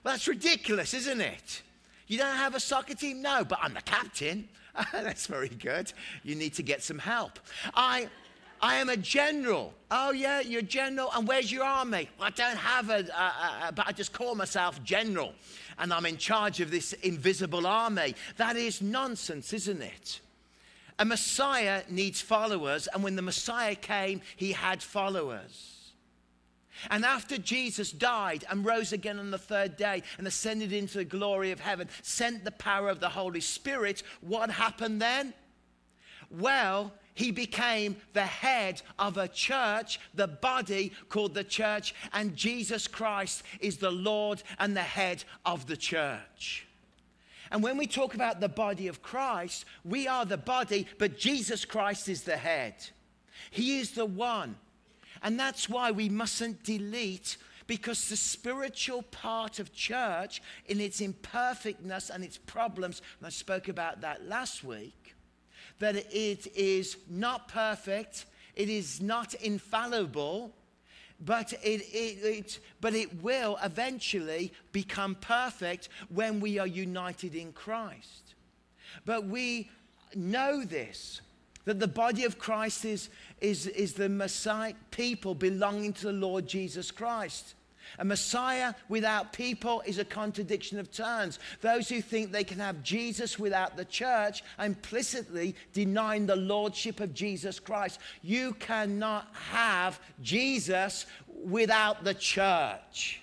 Well, 0.03 0.13
that's 0.13 0.27
ridiculous, 0.27 0.93
isn't 0.93 1.22
it? 1.22 1.62
You 2.07 2.17
don't 2.17 2.36
have 2.36 2.55
a 2.55 2.60
soccer 2.60 2.93
team? 2.93 3.22
No, 3.22 3.43
but 3.43 3.60
I'm 3.62 3.74
the 3.74 3.81
captain. 3.81 4.48
That's 4.91 5.27
very 5.27 5.50
good. 5.50 5.91
You 6.24 6.36
need 6.36 6.53
to 6.55 6.63
get 6.63 6.83
some 6.83 7.00
help. 7.00 7.39
I, 7.74 8.10
I 8.62 8.75
am 8.75 8.89
a 8.89 8.98
general. 8.98 9.74
Oh, 9.91 10.12
yeah, 10.12 10.39
you're 10.39 10.60
a 10.60 10.63
general. 10.63 11.10
And 11.15 11.27
where's 11.27 11.51
your 11.51 11.63
army? 11.63 12.10
Well, 12.17 12.27
I 12.27 12.31
don't 12.31 12.57
have 12.57 12.89
a, 12.89 13.05
a, 13.12 13.67
a, 13.67 13.72
but 13.72 13.88
I 13.88 13.91
just 13.91 14.13
call 14.13 14.36
myself 14.36 14.83
general. 14.83 15.33
And 15.79 15.93
I'm 15.93 16.05
in 16.05 16.17
charge 16.17 16.60
of 16.60 16.72
this 16.72 16.93
invisible 16.93 17.65
army. 17.67 18.15
That 18.38 18.55
is 18.55 18.81
nonsense, 18.81 19.53
isn't 19.53 19.81
it? 19.81 20.19
A 21.00 21.05
Messiah 21.05 21.83
needs 21.89 22.22
followers. 22.22 22.88
And 22.88 23.03
when 23.03 23.15
the 23.15 23.22
Messiah 23.22 23.75
came, 23.75 24.22
he 24.36 24.51
had 24.51 24.81
followers. 24.83 25.73
And 26.89 27.06
after 27.06 27.38
Jesus 27.38 27.92
died 27.92 28.46
and 28.50 28.65
rose 28.65 28.94
again 28.94 29.20
on 29.20 29.32
the 29.32 29.38
third 29.38 29.77
day 29.77 30.03
and 30.18 30.27
ascended 30.27 30.74
into 30.74 30.98
the 30.98 31.06
glory 31.06 31.51
of 31.51 31.60
heaven, 31.60 31.89
sent 32.01 32.44
the 32.44 32.51
power 32.51 32.89
of 32.89 33.00
the 33.00 33.10
Holy 33.10 33.42
Spirit, 33.42 34.03
what 34.22 34.50
happened 34.50 35.01
then? 35.01 35.34
Well, 36.30 36.92
he 37.13 37.32
became 37.32 37.98
the 38.13 38.25
head 38.25 38.82
of 38.98 39.18
a 39.18 39.27
church, 39.27 40.00
the 40.15 40.27
body 40.27 40.92
called 41.10 41.36
the 41.36 41.44
church, 41.44 41.94
and 42.12 42.36
Jesus 42.36 42.88
Christ 42.88 43.44
is 43.60 43.77
the 43.77 43.92
Lord 43.92 44.42
and 44.58 44.75
the 44.75 44.82
head 44.82 45.24
of 45.46 45.68
the 45.68 45.77
church. 45.77 46.65
And 47.51 47.62
when 47.62 47.77
we 47.77 47.86
talk 47.86 48.15
about 48.15 48.39
the 48.39 48.50
body 48.50 48.88
of 48.88 49.03
Christ, 49.03 49.65
we 49.86 50.08
are 50.08 50.25
the 50.25 50.38
body, 50.38 50.88
but 50.98 51.20
Jesus 51.20 51.65
Christ 51.65 52.10
is 52.10 52.24
the 52.24 52.38
head. 52.38 52.74
He 53.51 53.80
is 53.80 53.92
the 53.92 54.06
one 54.06 54.56
and 55.24 55.39
that's 55.39 55.68
why 55.68 55.92
we 55.92 56.10
mustn't 56.10 56.63
delete 56.63 57.38
because 57.65 58.10
the 58.10 58.18
spiritual 58.18 59.03
part 59.03 59.58
of 59.60 59.74
church, 59.74 60.42
in 60.68 60.82
its 60.82 61.00
imperfectness 61.00 62.10
and 62.10 62.24
its 62.24 62.38
problems, 62.38 63.01
and 63.20 63.27
I 63.27 63.30
spoke 63.30 63.70
about 63.70 64.01
that 64.01 64.27
last 64.27 64.63
week, 64.63 65.15
that 65.80 65.96
it 65.96 66.48
is 66.56 66.98
not 67.10 67.48
perfect, 67.48 68.25
It 68.56 68.70
is 68.70 69.01
not 69.01 69.34
infallible, 69.36 70.53
but 71.20 71.53
it, 71.63 71.82
it, 71.92 72.24
it, 72.24 72.60
but 72.82 72.94
it 72.94 73.24
will 73.24 73.58
eventually 73.63 74.51
become 74.72 75.15
perfect 75.15 75.89
when 76.10 76.39
we 76.39 76.60
are 76.60 76.68
united 76.68 77.34
in 77.34 77.51
Christ. 77.53 78.36
But 79.06 79.25
we 79.25 79.70
know 80.15 80.63
this 80.63 81.22
that 81.65 81.79
the 81.79 81.88
body 81.88 82.25
of 82.25 82.38
Christ 82.38 82.86
is, 82.86 83.10
is, 83.41 83.67
is 83.67 83.93
the 83.93 84.10
Messiah 84.10 84.74
people 84.91 85.36
belonging 85.36 85.93
to 85.93 86.08
the 86.08 86.13
Lord 86.13 86.48
Jesus 86.48 86.91
Christ. 86.91 87.55
A 88.00 88.05
Messiah 88.05 88.74
without 88.89 89.34
people 89.34 89.84
is 89.86 90.00
a 90.00 90.05
contradiction 90.05 90.79
of 90.79 90.91
terms. 90.91 91.39
Those 91.62 91.89
who 91.89 92.01
think 92.01 92.32
they 92.32 92.43
can 92.43 92.60
have 92.60 92.82
Jesus 92.82 93.38
without 93.38 93.77
the 93.77 93.86
church 93.86 94.43
implicitly 94.60 95.55
denying 95.74 96.25
the 96.25 96.36
lordship 96.36 97.00
of 97.00 97.13
Jesus 97.13 97.60
Christ. 97.60 98.00
You 98.22 98.53
cannot 98.53 99.27
have 99.51 100.00
Jesus 100.22 101.05
without 101.43 102.03
the 102.03 102.13
church. 102.13 103.22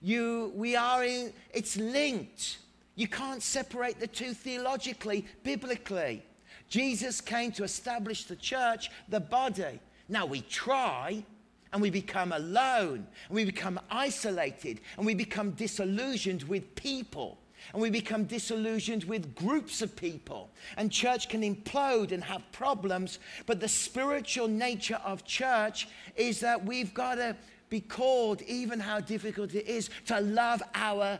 You, 0.00 0.52
we 0.54 0.74
are 0.74 1.04
in, 1.04 1.32
it's 1.52 1.76
linked. 1.76 2.58
You 2.94 3.08
can't 3.08 3.42
separate 3.42 4.00
the 4.00 4.06
two 4.06 4.34
theologically, 4.34 5.26
biblically. 5.44 6.22
Jesus 6.68 7.20
came 7.20 7.52
to 7.52 7.64
establish 7.64 8.24
the 8.24 8.36
church, 8.36 8.90
the 9.08 9.20
body. 9.20 9.80
Now 10.08 10.26
we 10.26 10.40
try, 10.42 11.24
and 11.72 11.80
we 11.80 11.90
become 11.90 12.32
alone, 12.32 13.06
and 13.28 13.34
we 13.34 13.44
become 13.44 13.80
isolated, 13.90 14.80
and 14.96 15.06
we 15.06 15.14
become 15.14 15.52
disillusioned 15.52 16.42
with 16.44 16.74
people, 16.74 17.38
and 17.72 17.80
we 17.80 17.90
become 17.90 18.24
disillusioned 18.24 19.04
with 19.04 19.34
groups 19.34 19.80
of 19.82 19.94
people. 19.96 20.50
And 20.76 20.90
church 20.90 21.28
can 21.28 21.42
implode 21.42 22.12
and 22.12 22.22
have 22.24 22.42
problems, 22.52 23.18
but 23.46 23.60
the 23.60 23.68
spiritual 23.68 24.48
nature 24.48 25.00
of 25.04 25.24
church 25.24 25.88
is 26.16 26.40
that 26.40 26.64
we've 26.64 26.92
got 26.92 27.14
to 27.16 27.36
be 27.70 27.80
called, 27.80 28.42
even 28.42 28.78
how 28.78 29.00
difficult 29.00 29.54
it 29.54 29.66
is, 29.66 29.88
to 30.06 30.20
love 30.20 30.62
our 30.74 31.18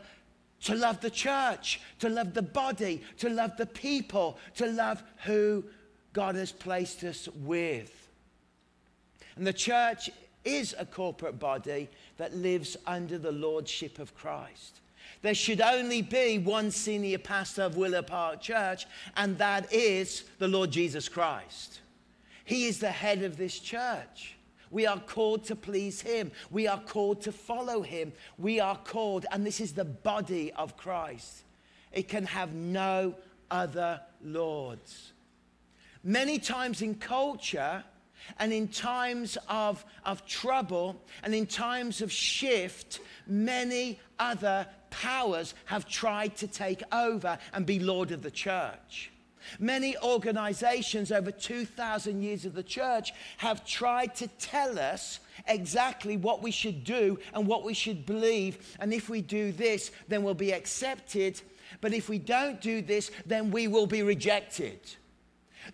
to 0.63 0.75
love 0.75 1.01
the 1.01 1.09
church, 1.09 1.79
to 1.99 2.09
love 2.09 2.33
the 2.33 2.41
body, 2.41 3.01
to 3.17 3.29
love 3.29 3.57
the 3.57 3.65
people, 3.65 4.37
to 4.55 4.67
love 4.67 5.03
who 5.25 5.63
God 6.13 6.35
has 6.35 6.51
placed 6.51 7.03
us 7.03 7.27
with. 7.43 8.09
And 9.35 9.45
the 9.45 9.53
church 9.53 10.09
is 10.45 10.75
a 10.77 10.85
corporate 10.85 11.39
body 11.39 11.89
that 12.17 12.35
lives 12.35 12.77
under 12.85 13.17
the 13.17 13.31
lordship 13.31 13.99
of 13.99 14.15
Christ. 14.15 14.79
There 15.21 15.33
should 15.33 15.61
only 15.61 16.01
be 16.01 16.37
one 16.37 16.69
senior 16.69 17.17
pastor 17.17 17.63
of 17.63 17.77
Willow 17.77 18.01
Park 18.01 18.41
Church, 18.41 18.85
and 19.15 19.37
that 19.37 19.71
is 19.71 20.25
the 20.37 20.47
Lord 20.47 20.71
Jesus 20.71 21.07
Christ. 21.07 21.79
He 22.45 22.65
is 22.65 22.79
the 22.79 22.91
head 22.91 23.23
of 23.23 23.37
this 23.37 23.57
church. 23.57 24.35
We 24.73 24.87
are 24.87 24.99
called 24.99 25.45
to 25.45 25.55
please 25.55 26.01
Him. 26.01 26.31
We 26.49 26.67
are 26.67 26.81
called 26.81 27.21
to 27.21 27.31
follow 27.31 27.83
Him. 27.83 28.11
We 28.39 28.59
are 28.59 28.75
called, 28.75 29.25
and 29.31 29.45
this 29.45 29.61
is 29.61 29.73
the 29.73 29.85
body 29.85 30.51
of 30.51 30.75
Christ. 30.75 31.43
It 31.91 32.09
can 32.09 32.25
have 32.25 32.53
no 32.53 33.15
other 33.51 34.01
lords. 34.23 35.13
Many 36.03 36.39
times 36.39 36.81
in 36.81 36.95
culture, 36.95 37.83
and 38.39 38.51
in 38.51 38.67
times 38.67 39.37
of, 39.47 39.85
of 40.05 40.25
trouble 40.25 40.99
and 41.23 41.35
in 41.35 41.45
times 41.45 42.01
of 42.01 42.11
shift, 42.11 42.99
many 43.27 43.99
other 44.17 44.65
powers 44.89 45.53
have 45.65 45.87
tried 45.87 46.35
to 46.37 46.47
take 46.47 46.81
over 46.91 47.37
and 47.53 47.65
be 47.65 47.79
Lord 47.79 48.11
of 48.11 48.23
the 48.23 48.31
church. 48.31 49.12
Many 49.59 49.97
organizations 49.97 51.11
over 51.11 51.31
2,000 51.31 52.21
years 52.21 52.45
of 52.45 52.53
the 52.53 52.63
church 52.63 53.13
have 53.37 53.65
tried 53.65 54.15
to 54.15 54.27
tell 54.39 54.79
us 54.79 55.19
exactly 55.47 56.17
what 56.17 56.41
we 56.41 56.51
should 56.51 56.83
do 56.83 57.19
and 57.33 57.47
what 57.47 57.63
we 57.63 57.73
should 57.73 58.05
believe. 58.05 58.75
And 58.79 58.93
if 58.93 59.09
we 59.09 59.21
do 59.21 59.51
this, 59.51 59.91
then 60.07 60.23
we'll 60.23 60.33
be 60.33 60.53
accepted. 60.53 61.41
But 61.81 61.93
if 61.93 62.09
we 62.09 62.19
don't 62.19 62.61
do 62.61 62.81
this, 62.81 63.11
then 63.25 63.51
we 63.51 63.67
will 63.67 63.87
be 63.87 64.03
rejected 64.03 64.79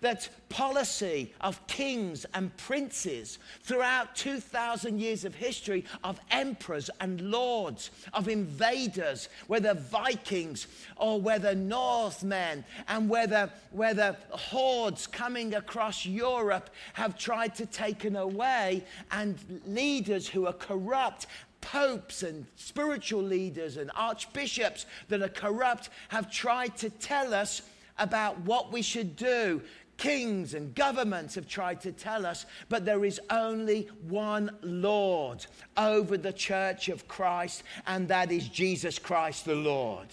that 0.01 0.29
policy 0.49 1.33
of 1.41 1.65
kings 1.67 2.25
and 2.33 2.55
princes 2.57 3.39
throughout 3.63 4.15
2,000 4.15 4.99
years 4.99 5.25
of 5.25 5.35
history 5.35 5.85
of 6.03 6.19
emperors 6.31 6.89
and 6.99 7.21
lords, 7.21 7.91
of 8.13 8.27
invaders, 8.27 9.29
whether 9.47 9.73
Vikings 9.73 10.67
or 10.97 11.21
whether 11.21 11.55
Northmen, 11.55 12.63
and 12.87 13.09
whether, 13.09 13.51
whether 13.71 14.17
hordes 14.31 15.07
coming 15.07 15.55
across 15.55 16.05
Europe 16.05 16.69
have 16.93 17.17
tried 17.17 17.55
to 17.55 17.65
take 17.65 18.05
away, 18.05 18.83
and 19.11 19.61
leaders 19.65 20.27
who 20.27 20.47
are 20.47 20.53
corrupt 20.53 21.27
popes 21.61 22.23
and 22.23 22.45
spiritual 22.55 23.21
leaders 23.21 23.77
and 23.77 23.91
archbishops 23.95 24.85
that 25.09 25.21
are 25.21 25.29
corrupt 25.29 25.89
have 26.07 26.31
tried 26.31 26.75
to 26.77 26.89
tell 26.89 27.33
us 27.33 27.61
about 27.97 28.39
what 28.41 28.71
we 28.71 28.81
should 28.81 29.15
do. 29.15 29.61
Kings 29.99 30.53
and 30.53 30.73
governments 30.73 31.35
have 31.35 31.45
tried 31.45 31.81
to 31.81 31.91
tell 31.91 32.25
us, 32.25 32.45
but 32.69 32.85
there 32.85 33.03
is 33.03 33.19
only 33.29 33.89
one 34.07 34.49
Lord 34.61 35.45
over 35.75 36.17
the 36.17 36.31
church 36.31 36.87
of 36.87 37.07
Christ, 37.09 37.63
and 37.85 38.07
that 38.07 38.31
is 38.31 38.47
Jesus 38.47 38.97
Christ 38.97 39.43
the 39.43 39.55
Lord. 39.55 40.07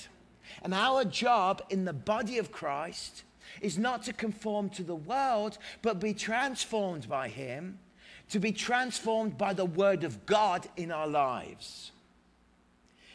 And 0.62 0.74
our 0.74 1.04
job 1.04 1.62
in 1.70 1.84
the 1.84 1.92
body 1.92 2.38
of 2.38 2.50
Christ 2.50 3.22
is 3.60 3.78
not 3.78 4.02
to 4.02 4.12
conform 4.12 4.70
to 4.70 4.82
the 4.82 4.96
world, 4.96 5.56
but 5.82 6.00
be 6.00 6.14
transformed 6.14 7.08
by 7.08 7.28
Him, 7.28 7.78
to 8.30 8.40
be 8.40 8.50
transformed 8.50 9.38
by 9.38 9.52
the 9.52 9.64
Word 9.64 10.02
of 10.02 10.26
God 10.26 10.66
in 10.76 10.90
our 10.90 11.06
lives. 11.06 11.92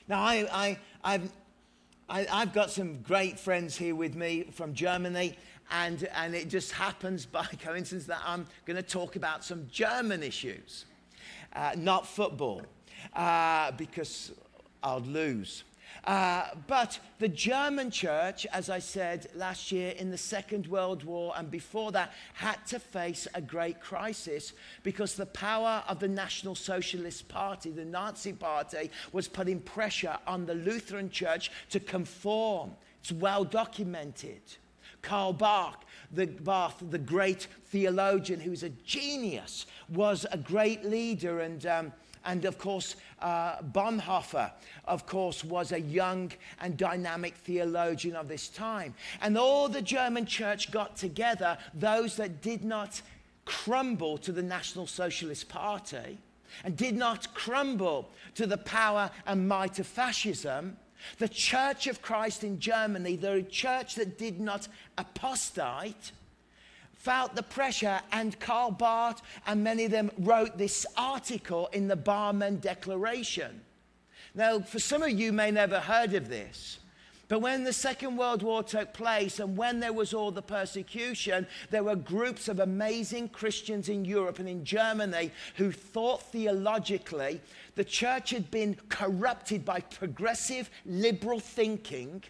Now, 0.08 0.22
I, 0.22 0.48
I, 0.54 0.80
I've, 1.04 1.32
I, 2.08 2.40
have 2.40 2.54
got 2.54 2.72
some 2.72 3.02
great 3.02 3.38
friends 3.38 3.76
here 3.76 3.96
with 3.96 4.16
me 4.16 4.46
from 4.54 4.74
Germany, 4.74 5.38
and, 5.72 6.08
and 6.16 6.36
it 6.36 6.50
just 6.50 6.72
happens 6.72 7.26
by 7.26 7.46
coincidence 7.64 8.06
that 8.06 8.22
I'm 8.26 8.46
going 8.66 8.78
to 8.78 8.84
talk 8.84 9.16
about 9.16 9.44
some 9.44 9.68
German 9.72 10.22
issues, 10.22 10.86
uh, 11.54 11.72
not 11.78 12.06
football, 12.06 12.62
uh, 13.16 13.72
because 13.72 14.32
I'll 14.84 15.02
lose. 15.02 15.64
Uh, 16.06 16.48
but 16.68 17.00
the 17.20 17.28
German 17.28 17.92
church, 17.92 18.48
as 18.54 18.70
I 18.70 18.80
said 18.80 19.28
last 19.36 19.72
year 19.72 19.92
in 19.92 20.10
the 20.10 20.18
Second 20.18 20.66
World 20.68 21.04
War 21.04 21.34
and 21.38 21.52
before 21.52 21.92
that, 21.92 22.14
had 22.34 22.66
to 22.68 22.80
face 22.80 23.28
a 23.36 23.42
great 23.42 23.80
crisis 23.80 24.54
because 24.84 25.16
the 25.16 25.28
power 25.28 25.84
of 25.88 26.00
the 26.00 26.08
National 26.08 26.56
Socialist 26.56 27.28
Party, 27.28 27.70
the 27.70 27.86
Nazi 27.86 28.34
Party, 28.34 28.90
was 29.12 29.28
putting 29.28 29.60
pressure 29.60 30.18
on 30.26 30.46
the 30.46 30.56
Lutheran 30.56 31.10
church 31.10 31.52
to 31.70 31.80
conform. 31.80 32.72
It's 33.02 33.12
well 33.12 33.44
documented. 33.44 34.42
Karl 35.02 35.34
Barth, 35.34 35.78
the, 36.12 36.28
Barth, 36.28 36.76
the 36.90 36.98
great 36.98 37.48
theologian 37.68 38.40
who's 38.40 38.64
a 38.64 38.70
genius, 38.70 39.66
was 39.90 40.26
a 40.32 40.38
great 40.38 40.84
leader. 40.86 41.42
And, 41.42 41.66
um, 41.66 41.94
and 42.26 42.46
of 42.46 42.58
course, 42.58 42.96
uh, 43.20 43.62
Bonhoeffer, 43.62 44.52
of 44.86 45.06
course, 45.06 45.44
was 45.44 45.72
a 45.72 45.80
young 45.80 46.32
and 46.60 46.78
dynamic 46.78 47.36
theologian 47.36 48.16
of 48.16 48.28
this 48.28 48.50
time. 48.50 48.94
And 49.22 49.38
all 49.38 49.68
the 49.68 49.82
German 49.82 50.26
church 50.26 50.72
got 50.72 50.98
together, 50.98 51.58
those 51.74 52.18
that 52.18 52.42
did 52.42 52.64
not 52.64 53.02
crumble 53.46 54.18
to 54.20 54.32
the 54.32 54.44
National 54.44 54.88
Socialist 54.88 55.50
Party 55.50 56.20
and 56.64 56.76
did 56.76 56.96
not 56.96 57.34
crumble 57.34 58.10
to 58.36 58.46
the 58.46 58.58
power 58.58 59.10
and 59.26 59.48
might 59.48 59.80
of 59.80 59.88
fascism 59.88 60.78
the 61.18 61.30
Church 61.30 61.88
of 61.88 62.02
Christ 62.02 62.44
in 62.44 62.60
Germany, 62.60 63.16
the 63.16 63.44
church 63.44 63.96
that 63.96 64.18
did 64.18 64.40
not 64.40 64.68
apostate, 64.98 66.12
felt 66.94 67.36
the 67.36 67.44
pressure, 67.44 68.00
and 68.12 68.40
Karl 68.40 68.72
Barth 68.72 69.22
and 69.48 69.64
many 69.64 69.86
of 69.86 69.92
them 69.92 70.12
wrote 70.20 70.58
this 70.58 70.86
article 70.96 71.68
in 71.74 71.88
the 71.88 71.98
Barmen 71.98 72.62
Declaration. 72.62 73.62
Now, 74.36 74.60
for 74.60 74.80
some 74.80 75.02
of 75.02 75.10
you 75.10 75.34
may 75.34 75.52
never 75.52 75.80
heard 75.80 76.14
of 76.14 76.30
this, 76.30 76.78
but 77.32 77.40
when 77.40 77.64
the 77.64 77.72
Second 77.72 78.18
World 78.18 78.44
War 78.44 78.62
took 78.62 78.92
place 78.92 79.40
and 79.40 79.56
when 79.56 79.80
there 79.80 79.94
was 79.94 80.14
all 80.14 80.32
the 80.32 80.42
persecution, 80.42 81.48
there 81.70 81.82
were 81.82 81.96
groups 81.96 82.50
of 82.50 82.60
amazing 82.60 83.30
Christians 83.30 83.88
in 83.88 84.04
Europe 84.04 84.40
and 84.40 84.50
in 84.50 84.66
Germany 84.66 85.32
who 85.56 85.72
thought 85.72 86.24
theologically 86.24 87.40
the 87.76 87.86
church 87.86 88.32
had 88.32 88.52
been 88.52 88.76
corrupted 88.90 89.64
by 89.64 89.80
progressive 89.80 90.70
liberal 90.86 91.40
thinking. 91.40 92.22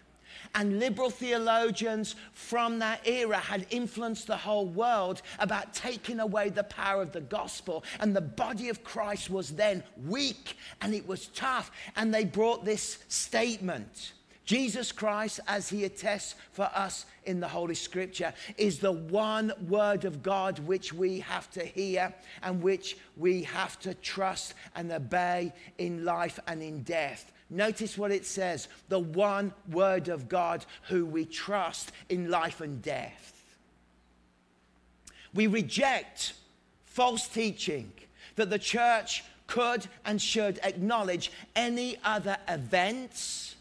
And 0.54 0.78
liberal 0.78 1.10
theologians 1.10 2.14
from 2.32 2.78
that 2.78 3.04
era 3.04 3.38
had 3.38 3.66
influenced 3.70 4.28
the 4.28 4.36
whole 4.36 4.66
world 4.66 5.22
about 5.40 5.74
taking 5.74 6.20
away 6.20 6.48
the 6.48 6.62
power 6.62 7.02
of 7.02 7.10
the 7.10 7.22
gospel. 7.22 7.82
And 7.98 8.14
the 8.14 8.20
body 8.20 8.68
of 8.68 8.84
Christ 8.84 9.30
was 9.30 9.50
then 9.50 9.82
weak 10.06 10.56
and 10.80 10.94
it 10.94 11.08
was 11.08 11.26
tough. 11.26 11.72
And 11.96 12.14
they 12.14 12.24
brought 12.24 12.64
this 12.64 12.98
statement 13.08 14.12
Jesus 14.52 14.92
Christ, 14.92 15.40
as 15.48 15.70
he 15.70 15.84
attests 15.84 16.34
for 16.50 16.68
us 16.74 17.06
in 17.24 17.40
the 17.40 17.48
Holy 17.48 17.74
Scripture, 17.74 18.34
is 18.58 18.80
the 18.80 18.92
one 18.92 19.50
word 19.66 20.04
of 20.04 20.22
God 20.22 20.58
which 20.58 20.92
we 20.92 21.20
have 21.20 21.50
to 21.52 21.64
hear 21.64 22.12
and 22.42 22.62
which 22.62 22.98
we 23.16 23.44
have 23.44 23.80
to 23.80 23.94
trust 23.94 24.52
and 24.76 24.92
obey 24.92 25.54
in 25.78 26.04
life 26.04 26.38
and 26.46 26.62
in 26.62 26.82
death. 26.82 27.32
Notice 27.48 27.96
what 27.96 28.10
it 28.10 28.26
says 28.26 28.68
the 28.90 28.98
one 28.98 29.54
word 29.70 30.08
of 30.08 30.28
God 30.28 30.66
who 30.90 31.06
we 31.06 31.24
trust 31.24 31.90
in 32.10 32.30
life 32.30 32.60
and 32.60 32.82
death. 32.82 33.56
We 35.32 35.46
reject 35.46 36.34
false 36.84 37.26
teaching 37.26 37.90
that 38.36 38.50
the 38.50 38.58
church 38.58 39.24
could 39.46 39.86
and 40.04 40.20
should 40.20 40.60
acknowledge 40.62 41.32
any 41.56 41.96
other 42.04 42.36
events 42.46 43.56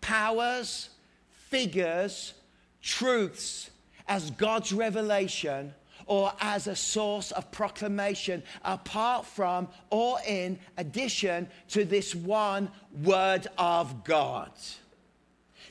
powers, 0.00 0.90
figures, 1.30 2.34
truths 2.82 3.70
as 4.08 4.30
God's 4.32 4.72
revelation 4.72 5.74
or 6.06 6.32
as 6.40 6.66
a 6.66 6.74
source 6.74 7.30
of 7.32 7.50
proclamation 7.52 8.42
apart 8.64 9.24
from 9.24 9.68
or 9.90 10.18
in 10.26 10.58
addition 10.76 11.48
to 11.68 11.84
this 11.84 12.14
one 12.14 12.70
word 13.04 13.46
of 13.56 14.02
God. 14.04 14.50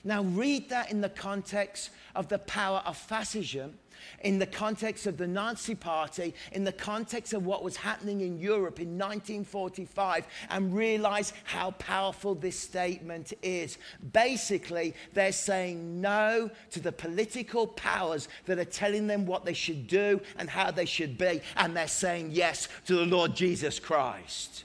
Now, 0.03 0.23
read 0.23 0.69
that 0.69 0.91
in 0.91 1.01
the 1.01 1.09
context 1.09 1.89
of 2.15 2.29
the 2.29 2.39
power 2.39 2.81
of 2.85 2.95
fascism 2.95 3.77
in 4.21 4.39
the 4.39 4.45
context 4.45 5.07
of 5.07 5.17
the 5.17 5.27
Nazi 5.27 5.75
Party, 5.75 6.33
in 6.51 6.63
the 6.63 6.71
context 6.71 7.33
of 7.33 7.45
what 7.45 7.63
was 7.63 7.75
happening 7.75 8.21
in 8.21 8.39
Europe 8.39 8.79
in 8.79 8.97
1945, 8.97 10.27
and 10.49 10.75
realize 10.75 11.33
how 11.43 11.71
powerful 11.71 12.35
this 12.35 12.59
statement 12.59 13.33
is. 13.41 13.77
Basically, 14.13 14.93
they're 15.13 15.31
saying 15.31 16.01
no 16.01 16.49
to 16.71 16.79
the 16.79 16.91
political 16.91 17.67
powers 17.67 18.27
that 18.45 18.59
are 18.59 18.65
telling 18.65 19.07
them 19.07 19.25
what 19.25 19.45
they 19.45 19.53
should 19.53 19.87
do 19.87 20.21
and 20.37 20.49
how 20.49 20.71
they 20.71 20.85
should 20.85 21.17
be, 21.17 21.41
and 21.55 21.75
they're 21.75 21.87
saying 21.87 22.29
yes 22.31 22.67
to 22.85 22.95
the 22.95 23.05
Lord 23.05 23.35
Jesus 23.35 23.79
Christ. 23.79 24.63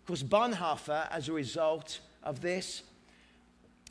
Of 0.00 0.06
course, 0.08 0.22
Bonhoeffer, 0.22 1.08
as 1.10 1.28
a 1.28 1.32
result 1.32 2.00
of 2.22 2.40
this, 2.42 2.82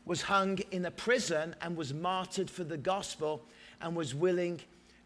was 0.05 0.23
hung 0.23 0.59
in 0.71 0.85
a 0.85 0.91
prison 0.91 1.55
and 1.61 1.75
was 1.75 1.93
martyred 1.93 2.49
for 2.49 2.63
the 2.63 2.77
gospel 2.77 3.45
and 3.83 3.95
was 3.95 4.15
willing 4.15 4.59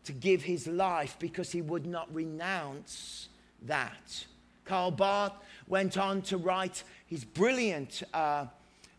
to 0.06 0.14
give 0.14 0.44
his 0.44 0.68
life 0.68 1.18
because 1.20 1.52
he 1.52 1.62
would 1.62 1.86
not 1.86 2.08
renounce 2.14 3.28
that. 3.64 4.26
Karl 4.64 4.92
Barth 4.92 5.34
went 5.68 5.98
on 5.98 6.22
to 6.24 6.38
write 6.38 6.84
his 7.08 7.26
brilliant 7.26 8.04
uh, 8.14 8.46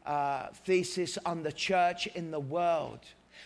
uh, 0.05 0.49
thesis 0.65 1.17
on 1.25 1.43
the 1.43 1.53
church 1.53 2.07
in 2.09 2.31
the 2.31 2.41
world. 2.41 3.01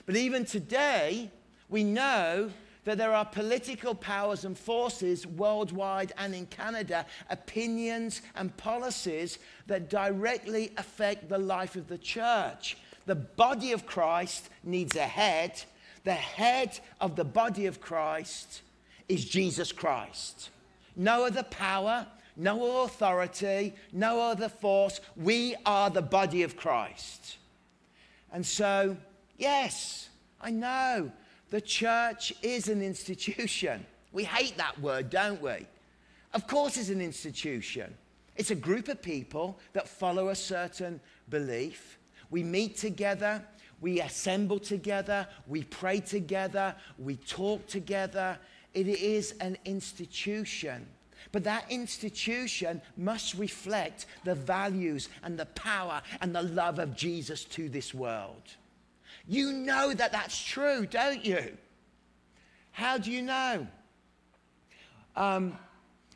But 0.06 0.16
even 0.16 0.44
today, 0.44 1.30
we 1.68 1.84
know 1.84 2.50
that 2.84 2.98
there 2.98 3.14
are 3.14 3.24
political 3.24 3.94
powers 3.94 4.44
and 4.44 4.58
forces 4.58 5.26
worldwide 5.26 6.12
and 6.18 6.34
in 6.34 6.46
Canada, 6.46 7.06
opinions 7.30 8.22
and 8.34 8.56
policies 8.56 9.38
that 9.66 9.88
directly 9.88 10.72
affect 10.76 11.28
the 11.28 11.38
life 11.38 11.76
of 11.76 11.86
the 11.86 11.98
church. 11.98 12.76
The 13.06 13.14
body 13.14 13.72
of 13.72 13.86
Christ 13.86 14.48
needs 14.64 14.96
a 14.96 15.02
head, 15.06 15.62
the 16.04 16.12
head 16.12 16.78
of 17.00 17.16
the 17.16 17.24
body 17.24 17.66
of 17.66 17.80
Christ 17.80 18.62
is 19.08 19.24
Jesus 19.24 19.72
Christ. 19.72 20.50
No 20.96 21.24
other 21.24 21.42
power, 21.44 22.06
no 22.36 22.82
authority, 22.82 23.74
no 23.92 24.20
other 24.20 24.48
force. 24.48 25.00
We 25.16 25.54
are 25.64 25.90
the 25.90 26.02
body 26.02 26.42
of 26.42 26.56
Christ. 26.56 27.36
And 28.32 28.44
so, 28.44 28.96
yes, 29.36 30.08
I 30.40 30.50
know 30.50 31.12
the 31.50 31.60
church 31.60 32.32
is 32.42 32.68
an 32.68 32.82
institution. 32.82 33.84
We 34.12 34.24
hate 34.24 34.56
that 34.56 34.80
word, 34.80 35.10
don't 35.10 35.40
we? 35.40 35.66
Of 36.34 36.46
course, 36.46 36.76
it's 36.76 36.88
an 36.88 37.02
institution. 37.02 37.94
It's 38.36 38.50
a 38.50 38.54
group 38.54 38.88
of 38.88 39.02
people 39.02 39.58
that 39.74 39.88
follow 39.88 40.30
a 40.30 40.34
certain 40.34 41.00
belief. 41.28 41.98
We 42.30 42.42
meet 42.42 42.78
together, 42.78 43.44
we 43.82 44.00
assemble 44.00 44.60
together, 44.60 45.26
we 45.48 45.64
pray 45.64 45.98
together, 46.00 46.74
we 46.98 47.16
talk 47.16 47.66
together. 47.66 48.38
It 48.72 48.86
is 48.86 49.34
an 49.40 49.58
institution. 49.64 50.86
But 51.32 51.44
that 51.44 51.66
institution 51.68 52.80
must 52.96 53.34
reflect 53.34 54.06
the 54.24 54.36
values 54.36 55.08
and 55.24 55.38
the 55.38 55.46
power 55.46 56.00
and 56.20 56.34
the 56.34 56.42
love 56.42 56.78
of 56.78 56.96
Jesus 56.96 57.44
to 57.44 57.68
this 57.68 57.92
world. 57.92 58.42
You 59.26 59.52
know 59.52 59.92
that 59.92 60.12
that's 60.12 60.40
true, 60.40 60.86
don't 60.86 61.24
you? 61.24 61.56
How 62.70 62.98
do 62.98 63.10
you 63.10 63.22
know? 63.22 63.66
Um, 65.16 65.58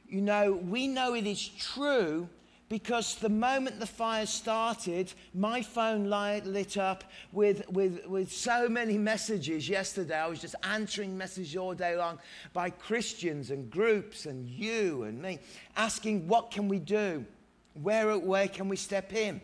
you 0.08 0.20
know, 0.20 0.52
we 0.52 0.86
know 0.86 1.14
it 1.14 1.26
is 1.26 1.48
true 1.48 2.28
because 2.68 3.14
the 3.16 3.28
moment 3.28 3.78
the 3.78 3.86
fire 3.86 4.26
started, 4.26 5.12
my 5.34 5.62
phone 5.62 6.06
light 6.06 6.46
lit 6.46 6.76
up 6.76 7.04
with, 7.32 7.68
with, 7.70 8.06
with 8.06 8.32
so 8.32 8.68
many 8.68 8.98
messages 8.98 9.68
yesterday. 9.68 10.18
I 10.18 10.26
was 10.26 10.40
just 10.40 10.56
answering 10.64 11.16
messages 11.16 11.56
all 11.56 11.74
day 11.74 11.96
long 11.96 12.18
by 12.52 12.70
Christians 12.70 13.50
and 13.50 13.70
groups 13.70 14.26
and 14.26 14.48
you 14.48 15.04
and 15.04 15.20
me, 15.22 15.38
asking, 15.76 16.26
What 16.26 16.50
can 16.50 16.66
we 16.66 16.80
do? 16.80 17.24
Where, 17.82 18.18
where 18.18 18.48
can 18.48 18.68
we 18.68 18.76
step 18.76 19.12
in? 19.12 19.40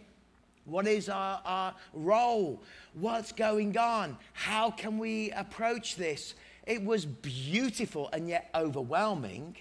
What 0.64 0.86
is 0.86 1.08
our, 1.08 1.40
our 1.44 1.74
role? 1.92 2.62
What's 2.94 3.32
going 3.32 3.76
on? 3.76 4.16
How 4.32 4.70
can 4.70 4.98
we 4.98 5.30
approach 5.32 5.96
this? 5.96 6.34
It 6.66 6.84
was 6.84 7.04
beautiful 7.04 8.08
and 8.12 8.28
yet 8.28 8.48
overwhelming 8.54 9.56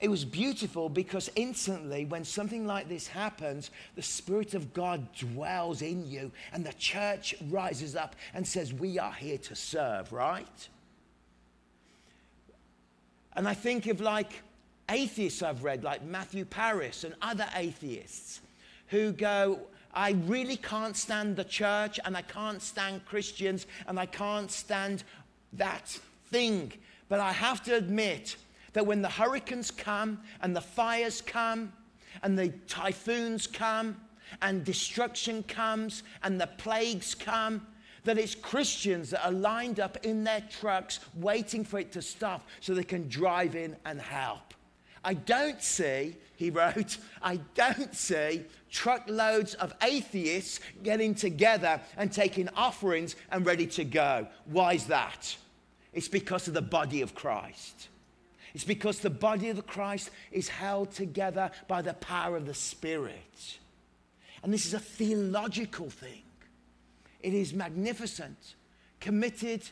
it 0.00 0.08
was 0.08 0.24
beautiful 0.24 0.88
because 0.88 1.28
instantly, 1.34 2.04
when 2.04 2.24
something 2.24 2.66
like 2.66 2.88
this 2.88 3.08
happens, 3.08 3.70
the 3.96 4.02
Spirit 4.02 4.54
of 4.54 4.72
God 4.72 5.12
dwells 5.14 5.82
in 5.82 6.06
you, 6.08 6.30
and 6.52 6.64
the 6.64 6.72
church 6.74 7.34
rises 7.50 7.96
up 7.96 8.14
and 8.32 8.46
says, 8.46 8.72
We 8.72 8.98
are 8.98 9.12
here 9.12 9.38
to 9.38 9.56
serve, 9.56 10.12
right? 10.12 10.68
And 13.34 13.48
I 13.48 13.54
think 13.54 13.86
of 13.86 14.00
like 14.00 14.42
atheists 14.88 15.42
I've 15.42 15.64
read, 15.64 15.82
like 15.82 16.04
Matthew 16.04 16.44
Parris 16.44 17.02
and 17.02 17.14
other 17.20 17.46
atheists, 17.56 18.40
who 18.88 19.12
go, 19.12 19.60
I 19.92 20.12
really 20.26 20.56
can't 20.56 20.96
stand 20.96 21.34
the 21.34 21.44
church, 21.44 21.98
and 22.04 22.16
I 22.16 22.22
can't 22.22 22.62
stand 22.62 23.04
Christians, 23.04 23.66
and 23.88 23.98
I 23.98 24.06
can't 24.06 24.50
stand 24.50 25.02
that 25.54 25.88
thing. 26.26 26.72
But 27.08 27.18
I 27.18 27.32
have 27.32 27.64
to 27.64 27.74
admit, 27.74 28.36
that 28.72 28.86
when 28.86 29.02
the 29.02 29.08
hurricanes 29.08 29.70
come 29.70 30.20
and 30.40 30.54
the 30.54 30.60
fires 30.60 31.20
come 31.20 31.72
and 32.22 32.38
the 32.38 32.48
typhoons 32.66 33.46
come 33.46 33.96
and 34.42 34.64
destruction 34.64 35.42
comes 35.44 36.02
and 36.22 36.40
the 36.40 36.46
plagues 36.46 37.14
come, 37.14 37.66
that 38.04 38.18
it's 38.18 38.34
Christians 38.34 39.10
that 39.10 39.24
are 39.24 39.32
lined 39.32 39.80
up 39.80 39.98
in 40.04 40.24
their 40.24 40.42
trucks 40.60 41.00
waiting 41.14 41.64
for 41.64 41.78
it 41.78 41.92
to 41.92 42.02
stop 42.02 42.46
so 42.60 42.74
they 42.74 42.84
can 42.84 43.08
drive 43.08 43.54
in 43.54 43.76
and 43.84 44.00
help. 44.00 44.54
I 45.04 45.14
don't 45.14 45.62
see, 45.62 46.16
he 46.36 46.50
wrote, 46.50 46.98
I 47.22 47.36
don't 47.54 47.94
see 47.94 48.44
truckloads 48.70 49.54
of 49.54 49.72
atheists 49.82 50.60
getting 50.82 51.14
together 51.14 51.80
and 51.96 52.12
taking 52.12 52.48
offerings 52.50 53.16
and 53.30 53.46
ready 53.46 53.66
to 53.68 53.84
go. 53.84 54.26
Why 54.46 54.74
is 54.74 54.86
that? 54.86 55.36
It's 55.92 56.08
because 56.08 56.48
of 56.48 56.54
the 56.54 56.62
body 56.62 57.00
of 57.00 57.14
Christ. 57.14 57.88
It's 58.54 58.64
because 58.64 59.00
the 59.00 59.10
body 59.10 59.48
of 59.50 59.66
Christ 59.66 60.10
is 60.32 60.48
held 60.48 60.92
together 60.92 61.50
by 61.66 61.82
the 61.82 61.94
power 61.94 62.36
of 62.36 62.46
the 62.46 62.54
Spirit. 62.54 63.58
And 64.42 64.52
this 64.52 64.66
is 64.66 64.74
a 64.74 64.80
theological 64.80 65.90
thing. 65.90 66.22
It 67.20 67.34
is 67.34 67.52
magnificent, 67.52 68.54
committed 69.00 69.62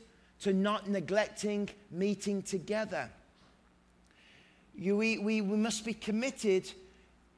to 0.41 0.53
not 0.53 0.89
neglecting 0.89 1.69
meeting 1.91 2.43
together. 2.43 3.11
You, 4.75 4.97
we, 4.97 5.19
we, 5.19 5.41
we 5.41 5.57
must 5.57 5.85
be 5.85 5.95
committed 5.95 6.71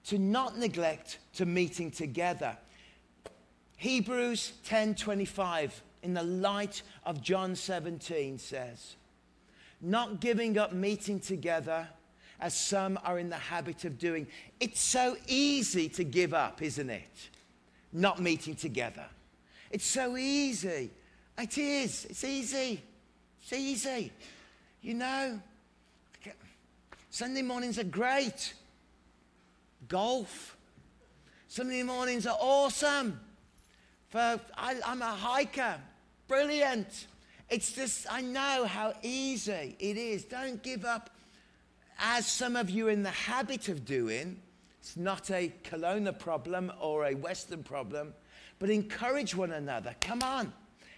to 0.06 0.18
not 0.18 0.58
neglect 0.58 1.18
to 1.34 1.46
meeting 1.46 1.90
together. 1.90 2.56
Hebrews 3.76 4.54
10:25 4.66 5.70
in 6.02 6.14
the 6.14 6.22
light 6.22 6.82
of 7.04 7.22
John 7.22 7.54
17 7.54 8.38
says, 8.38 8.96
not 9.80 10.20
giving 10.20 10.58
up 10.58 10.72
meeting 10.72 11.20
together 11.20 11.88
as 12.40 12.56
some 12.56 12.98
are 13.04 13.18
in 13.18 13.28
the 13.28 13.36
habit 13.36 13.84
of 13.84 13.98
doing. 13.98 14.26
It's 14.60 14.80
so 14.80 15.16
easy 15.26 15.88
to 15.90 16.04
give 16.04 16.34
up, 16.34 16.62
isn't 16.62 16.90
it? 16.90 17.30
Not 17.92 18.20
meeting 18.20 18.54
together. 18.54 19.06
It's 19.70 19.86
so 19.86 20.16
easy. 20.16 20.90
It 21.36 21.58
is. 21.58 22.06
It's 22.06 22.24
easy. 22.24 22.82
It's 23.42 23.52
easy. 23.52 24.12
You 24.82 24.94
know, 24.94 25.40
Sunday 27.10 27.42
mornings 27.42 27.78
are 27.78 27.84
great. 27.84 28.54
Golf. 29.88 30.56
Sunday 31.48 31.82
mornings 31.82 32.26
are 32.26 32.36
awesome. 32.38 33.18
For 34.10 34.40
I, 34.56 34.76
I'm 34.86 35.02
a 35.02 35.06
hiker. 35.06 35.76
Brilliant. 36.28 37.06
It's 37.50 37.72
just, 37.72 38.06
I 38.10 38.20
know 38.20 38.66
how 38.66 38.92
easy 39.02 39.76
it 39.78 39.96
is. 39.96 40.24
Don't 40.24 40.62
give 40.62 40.84
up, 40.84 41.10
as 41.98 42.26
some 42.26 42.56
of 42.56 42.68
you 42.68 42.88
are 42.88 42.90
in 42.90 43.02
the 43.02 43.10
habit 43.10 43.68
of 43.68 43.84
doing. 43.84 44.40
It's 44.80 44.96
not 44.96 45.30
a 45.30 45.52
Kelowna 45.64 46.18
problem 46.18 46.72
or 46.80 47.06
a 47.06 47.14
Western 47.14 47.62
problem, 47.62 48.14
but 48.58 48.70
encourage 48.70 49.34
one 49.34 49.52
another. 49.52 49.94
Come 50.00 50.22
on. 50.22 50.52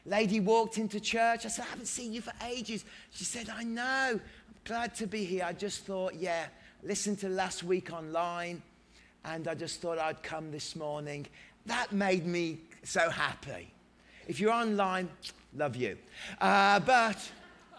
Lady 0.06 0.40
walked 0.40 0.78
into 0.78 0.98
church. 0.98 1.44
I 1.44 1.48
said, 1.48 1.66
I 1.66 1.70
haven't 1.70 1.86
seen 1.86 2.12
you 2.12 2.20
for 2.20 2.32
ages. 2.44 2.84
She 3.12 3.24
said, 3.24 3.48
I 3.48 3.62
know. 3.62 4.12
I'm 4.12 4.20
glad 4.64 4.94
to 4.96 5.06
be 5.06 5.24
here. 5.24 5.44
I 5.44 5.52
just 5.52 5.84
thought, 5.84 6.14
yeah, 6.14 6.46
listen 6.82 7.16
to 7.16 7.28
last 7.28 7.62
week 7.62 7.92
online, 7.92 8.62
and 9.24 9.46
I 9.46 9.54
just 9.54 9.80
thought 9.80 9.98
I'd 9.98 10.22
come 10.22 10.50
this 10.50 10.74
morning. 10.74 11.26
That 11.66 11.92
made 11.92 12.26
me 12.26 12.58
so 12.82 13.10
happy. 13.10 13.72
If 14.26 14.40
you're 14.40 14.52
online, 14.52 15.08
love 15.54 15.76
you. 15.76 15.96
Uh, 16.40 16.80
but, 16.80 17.16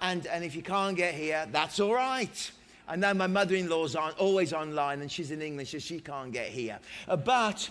and, 0.01 0.25
and 0.27 0.43
if 0.43 0.55
you 0.55 0.62
can't 0.62 0.97
get 0.97 1.13
here, 1.13 1.47
that's 1.51 1.79
all 1.79 1.93
right. 1.93 2.51
I 2.88 2.95
know 2.95 3.13
my 3.13 3.27
mother 3.27 3.55
in 3.55 3.69
law's 3.69 3.95
always 3.95 4.53
online 4.53 5.01
and 5.01 5.12
she's 5.12 5.31
in 5.31 5.41
English, 5.41 5.71
so 5.71 5.79
she 5.79 5.99
can't 5.99 6.31
get 6.31 6.47
here. 6.47 6.79
Uh, 7.07 7.15
but, 7.15 7.69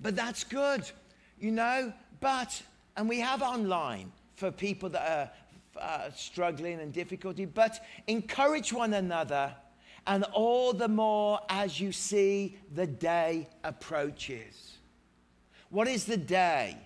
but 0.00 0.14
that's 0.14 0.44
good, 0.44 0.90
you 1.40 1.50
know. 1.50 1.92
But, 2.20 2.62
and 2.96 3.08
we 3.08 3.20
have 3.20 3.42
online 3.42 4.12
for 4.34 4.50
people 4.50 4.88
that 4.90 5.10
are 5.10 5.30
uh, 5.80 6.10
struggling 6.14 6.80
and 6.80 6.92
difficulty, 6.92 7.44
but 7.44 7.84
encourage 8.06 8.72
one 8.72 8.94
another, 8.94 9.54
and 10.06 10.24
all 10.32 10.72
the 10.72 10.88
more 10.88 11.40
as 11.48 11.80
you 11.80 11.92
see 11.92 12.56
the 12.74 12.86
day 12.86 13.48
approaches. 13.64 14.78
What 15.70 15.86
is 15.86 16.04
the 16.04 16.16
day? 16.16 16.76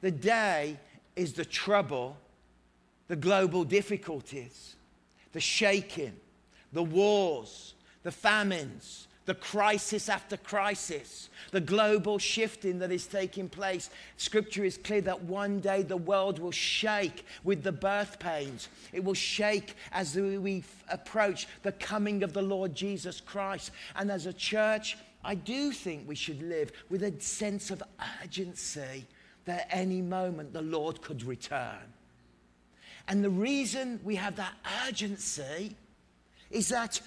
The 0.00 0.10
day 0.10 0.78
is 1.16 1.34
the 1.34 1.44
trouble, 1.44 2.16
the 3.08 3.16
global 3.16 3.64
difficulties, 3.64 4.76
the 5.32 5.40
shaking, 5.40 6.14
the 6.72 6.82
wars, 6.82 7.74
the 8.02 8.12
famines, 8.12 9.08
the 9.26 9.34
crisis 9.34 10.08
after 10.08 10.36
crisis, 10.36 11.28
the 11.52 11.60
global 11.60 12.18
shifting 12.18 12.78
that 12.78 12.90
is 12.90 13.06
taking 13.06 13.48
place. 13.48 13.90
Scripture 14.16 14.64
is 14.64 14.78
clear 14.78 15.02
that 15.02 15.22
one 15.22 15.60
day 15.60 15.82
the 15.82 15.96
world 15.96 16.38
will 16.38 16.50
shake 16.50 17.24
with 17.44 17.62
the 17.62 17.72
birth 17.72 18.18
pains. 18.18 18.68
It 18.92 19.04
will 19.04 19.14
shake 19.14 19.76
as 19.92 20.16
we 20.16 20.64
approach 20.88 21.46
the 21.62 21.72
coming 21.72 22.22
of 22.22 22.32
the 22.32 22.42
Lord 22.42 22.74
Jesus 22.74 23.20
Christ. 23.20 23.70
And 23.94 24.10
as 24.10 24.26
a 24.26 24.32
church, 24.32 24.96
I 25.22 25.34
do 25.34 25.70
think 25.70 26.08
we 26.08 26.14
should 26.14 26.42
live 26.42 26.72
with 26.88 27.02
a 27.02 27.20
sense 27.20 27.70
of 27.70 27.82
urgency 28.24 29.06
that 29.44 29.66
any 29.70 30.02
moment 30.02 30.52
the 30.52 30.62
Lord 30.62 31.00
could 31.02 31.22
return. 31.22 31.92
And 33.08 33.24
the 33.24 33.30
reason 33.30 34.00
we 34.04 34.16
have 34.16 34.36
that 34.36 34.54
urgency 34.86 35.76
is 36.50 36.68
that 36.68 37.00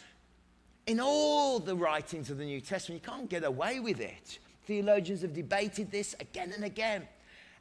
in 0.86 1.00
all 1.00 1.60
the 1.60 1.76
writings 1.76 2.30
of 2.30 2.38
the 2.38 2.46
New 2.46 2.60
Testament, 2.60 3.02
you 3.04 3.10
can't 3.10 3.30
get 3.30 3.44
away 3.44 3.80
with 3.80 4.00
it. 4.00 4.40
Theologians 4.66 5.22
have 5.22 5.34
debated 5.34 5.92
this 5.92 6.16
again 6.20 6.52
and 6.54 6.66
again. 6.66 7.08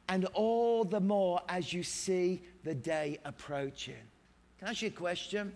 And 0.09 0.25
all 0.33 0.83
the 0.83 0.99
more 0.99 1.41
as 1.47 1.71
you 1.71 1.83
see 1.83 2.41
the 2.63 2.75
day 2.75 3.19
approaching. 3.23 3.95
Can 4.59 4.67
I 4.67 4.71
ask 4.71 4.81
you 4.81 4.89
a 4.89 4.91
question? 4.91 5.55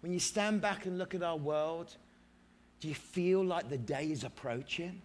When 0.00 0.12
you 0.12 0.18
stand 0.18 0.60
back 0.60 0.86
and 0.86 0.98
look 0.98 1.14
at 1.14 1.22
our 1.22 1.36
world, 1.36 1.96
do 2.80 2.88
you 2.88 2.94
feel 2.94 3.44
like 3.44 3.68
the 3.68 3.78
day 3.78 4.10
is 4.10 4.24
approaching? 4.24 5.00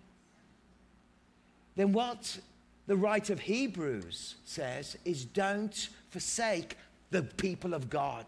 Then 1.76 1.92
what 1.92 2.40
the 2.88 2.96
writer 2.96 3.34
of 3.34 3.40
Hebrews 3.40 4.36
says 4.46 4.98
is 5.06 5.26
don't 5.26 5.90
forsake 6.10 6.78
the 7.12 7.24
people 7.24 7.74
of 7.74 7.90
God. 7.90 8.26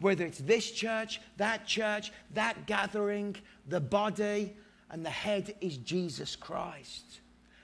Whether 0.00 0.24
it's 0.24 0.38
this 0.38 0.70
church, 0.70 1.20
that 1.36 1.66
church, 1.66 2.12
that 2.34 2.66
gathering, 2.66 3.36
the 3.68 3.80
body, 3.80 4.54
and 4.90 5.04
the 5.04 5.10
head 5.10 5.54
is 5.60 5.78
Jesus 5.78 6.36
Christ. 6.36 7.20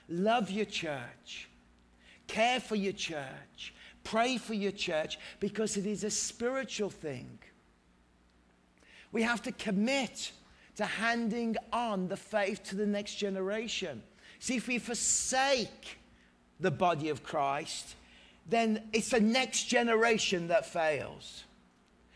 Love 0.07 0.49
your 0.49 0.65
church. 0.65 1.47
Care 2.27 2.59
for 2.59 2.75
your 2.75 2.93
church. 2.93 3.73
Pray 4.03 4.37
for 4.37 4.53
your 4.53 4.71
church 4.71 5.19
because 5.39 5.77
it 5.77 5.85
is 5.85 6.03
a 6.03 6.09
spiritual 6.09 6.89
thing. 6.89 7.37
We 9.11 9.21
have 9.23 9.41
to 9.43 9.51
commit 9.51 10.31
to 10.77 10.85
handing 10.85 11.55
on 11.71 12.07
the 12.07 12.17
faith 12.17 12.63
to 12.63 12.75
the 12.75 12.85
next 12.85 13.15
generation. 13.15 14.01
See, 14.39 14.55
if 14.55 14.67
we 14.67 14.79
forsake 14.79 15.98
the 16.59 16.71
body 16.71 17.09
of 17.09 17.23
Christ, 17.23 17.95
then 18.47 18.83
it's 18.93 19.09
the 19.09 19.19
next 19.19 19.65
generation 19.65 20.47
that 20.47 20.65
fails. 20.65 21.43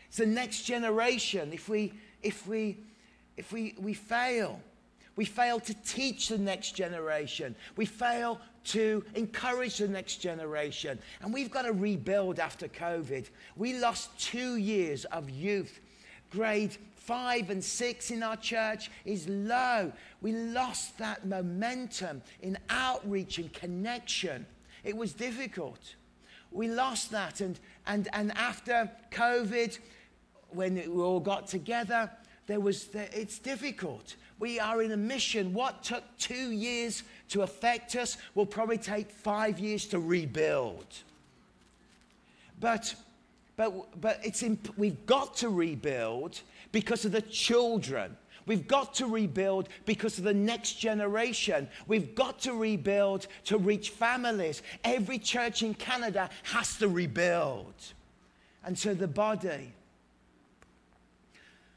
It's 0.08 0.18
the 0.18 0.26
next 0.26 0.62
generation. 0.62 1.52
If 1.52 1.68
we, 1.68 1.92
if 2.22 2.46
we, 2.46 2.78
if 3.36 3.52
we, 3.52 3.74
we 3.78 3.94
fail, 3.94 4.60
we 5.16 5.24
fail 5.24 5.60
to 5.60 5.74
teach 5.84 6.28
the 6.28 6.38
next 6.38 6.72
generation. 6.72 7.54
We 7.76 7.86
fail 7.86 8.40
to 8.66 9.04
encourage 9.14 9.78
the 9.78 9.88
next 9.88 10.16
generation. 10.16 10.98
And 11.22 11.32
we've 11.32 11.50
got 11.50 11.62
to 11.62 11.72
rebuild 11.72 12.38
after 12.38 12.66
COVID. 12.68 13.28
We 13.56 13.78
lost 13.78 14.18
two 14.18 14.56
years 14.56 15.04
of 15.06 15.30
youth, 15.30 15.80
grade 16.30 16.76
five 17.06 17.50
and 17.50 17.62
six 17.62 18.10
in 18.10 18.22
our 18.22 18.36
church 18.36 18.90
is 19.04 19.28
low. 19.28 19.92
We 20.20 20.32
lost 20.32 20.98
that 20.98 21.26
momentum 21.26 22.22
in 22.42 22.58
outreach 22.70 23.38
and 23.38 23.52
connection. 23.52 24.46
It 24.84 24.96
was 24.96 25.12
difficult. 25.12 25.94
We 26.50 26.68
lost 26.68 27.10
that. 27.10 27.40
And, 27.40 27.58
and, 27.86 28.08
and 28.12 28.32
after 28.36 28.90
COVID, 29.10 29.78
when 30.50 30.74
we 30.74 31.02
all 31.02 31.20
got 31.20 31.46
together, 31.46 32.10
there 32.46 32.60
was, 32.60 32.88
it's 32.94 33.38
difficult. 33.38 34.16
We 34.38 34.60
are 34.60 34.82
in 34.82 34.92
a 34.92 34.96
mission. 34.96 35.52
What 35.52 35.82
took 35.82 36.04
two 36.18 36.50
years 36.50 37.02
to 37.30 37.42
affect 37.42 37.96
us 37.96 38.16
will 38.34 38.46
probably 38.46 38.78
take 38.78 39.10
five 39.10 39.58
years 39.58 39.86
to 39.86 39.98
rebuild. 39.98 40.86
But, 42.60 42.94
but, 43.56 44.00
but 44.00 44.20
it's 44.22 44.42
imp- 44.42 44.76
we've 44.78 45.06
got 45.06 45.36
to 45.36 45.48
rebuild 45.48 46.40
because 46.74 47.04
of 47.04 47.12
the 47.12 47.22
children. 47.22 48.16
We've 48.46 48.66
got 48.66 48.94
to 48.94 49.06
rebuild 49.06 49.68
because 49.86 50.18
of 50.18 50.24
the 50.24 50.34
next 50.34 50.72
generation. 50.72 51.68
We've 51.86 52.16
got 52.16 52.40
to 52.40 52.52
rebuild 52.52 53.28
to 53.44 53.58
reach 53.58 53.90
families. 53.90 54.60
Every 54.82 55.20
church 55.20 55.62
in 55.62 55.74
Canada 55.74 56.28
has 56.42 56.76
to 56.78 56.88
rebuild. 56.88 57.74
And 58.64 58.76
so 58.76 58.92
the 58.92 59.06
body. 59.06 59.72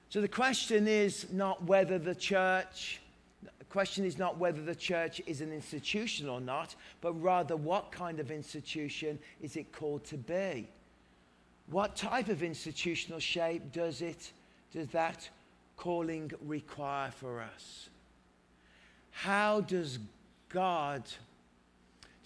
So 0.09 0.19
the 0.19 0.27
question 0.27 0.87
is 0.87 1.31
not 1.31 1.63
whether 1.63 1.99
the 1.99 2.15
church, 2.15 2.99
the 3.59 3.65
question 3.65 4.03
is 4.03 4.17
not 4.17 4.39
whether 4.39 4.63
the 4.63 4.75
church 4.75 5.21
is 5.27 5.41
an 5.41 5.53
institution 5.53 6.27
or 6.27 6.41
not, 6.41 6.73
but 7.01 7.13
rather 7.21 7.55
what 7.55 7.91
kind 7.91 8.19
of 8.19 8.31
institution 8.31 9.19
is 9.43 9.57
it 9.57 9.71
called 9.71 10.05
to 10.05 10.17
be? 10.17 10.67
What 11.69 11.95
type 11.95 12.29
of 12.29 12.41
institutional 12.41 13.19
shape 13.19 13.71
does 13.71 14.01
it 14.01 14.31
does 14.71 14.87
that 14.89 15.29
calling 15.75 16.31
require 16.41 17.11
for 17.11 17.41
us? 17.41 17.89
How 19.11 19.61
does 19.61 19.99
God, 20.49 21.03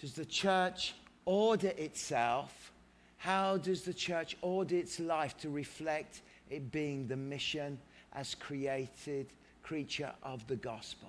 does 0.00 0.14
the 0.14 0.24
church 0.24 0.94
order 1.24 1.72
itself? 1.76 2.72
How 3.18 3.56
does 3.56 3.82
the 3.82 3.94
church 3.94 4.36
order 4.42 4.76
its 4.76 4.98
life 4.98 5.36
to 5.38 5.48
reflect 5.48 6.22
it 6.50 6.72
being 6.72 7.06
the 7.06 7.16
mission 7.16 7.78
as 8.14 8.34
created 8.34 9.28
creature 9.62 10.12
of 10.22 10.46
the 10.48 10.56
gospel? 10.56 11.08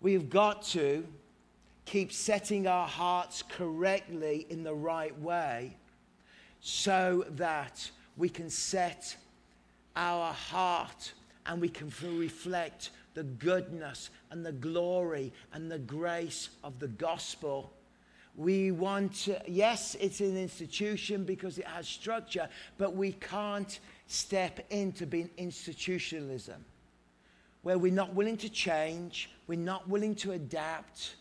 We've 0.00 0.28
got 0.28 0.62
to 0.66 1.06
keep 1.86 2.12
setting 2.12 2.66
our 2.66 2.86
hearts 2.86 3.42
correctly 3.42 4.46
in 4.50 4.62
the 4.62 4.74
right 4.74 5.18
way 5.18 5.76
so 6.60 7.24
that 7.30 7.90
we 8.16 8.28
can 8.28 8.50
set 8.50 9.16
our 9.96 10.32
heart 10.32 11.12
and 11.46 11.60
we 11.60 11.68
can 11.68 11.90
reflect 12.18 12.90
the 13.14 13.24
goodness 13.24 14.10
and 14.30 14.44
the 14.44 14.52
glory 14.52 15.32
and 15.52 15.70
the 15.70 15.78
grace 15.78 16.50
of 16.62 16.78
the 16.78 16.88
gospel. 16.88 17.72
We 18.36 18.70
want 18.70 19.14
to, 19.24 19.40
yes, 19.48 19.96
it's 19.98 20.20
an 20.20 20.36
institution 20.36 21.24
because 21.24 21.58
it 21.58 21.66
has 21.66 21.88
structure, 21.88 22.48
but 22.76 22.94
we 22.94 23.12
can't 23.12 23.80
step 24.06 24.66
into 24.70 25.06
being 25.06 25.30
institutionalism 25.38 26.64
where 27.62 27.78
we're 27.78 27.92
not 27.92 28.14
willing 28.14 28.36
to 28.36 28.48
change, 28.48 29.28
we're 29.48 29.58
not 29.58 29.88
willing 29.88 30.14
to 30.14 30.30
adapt 30.30 31.16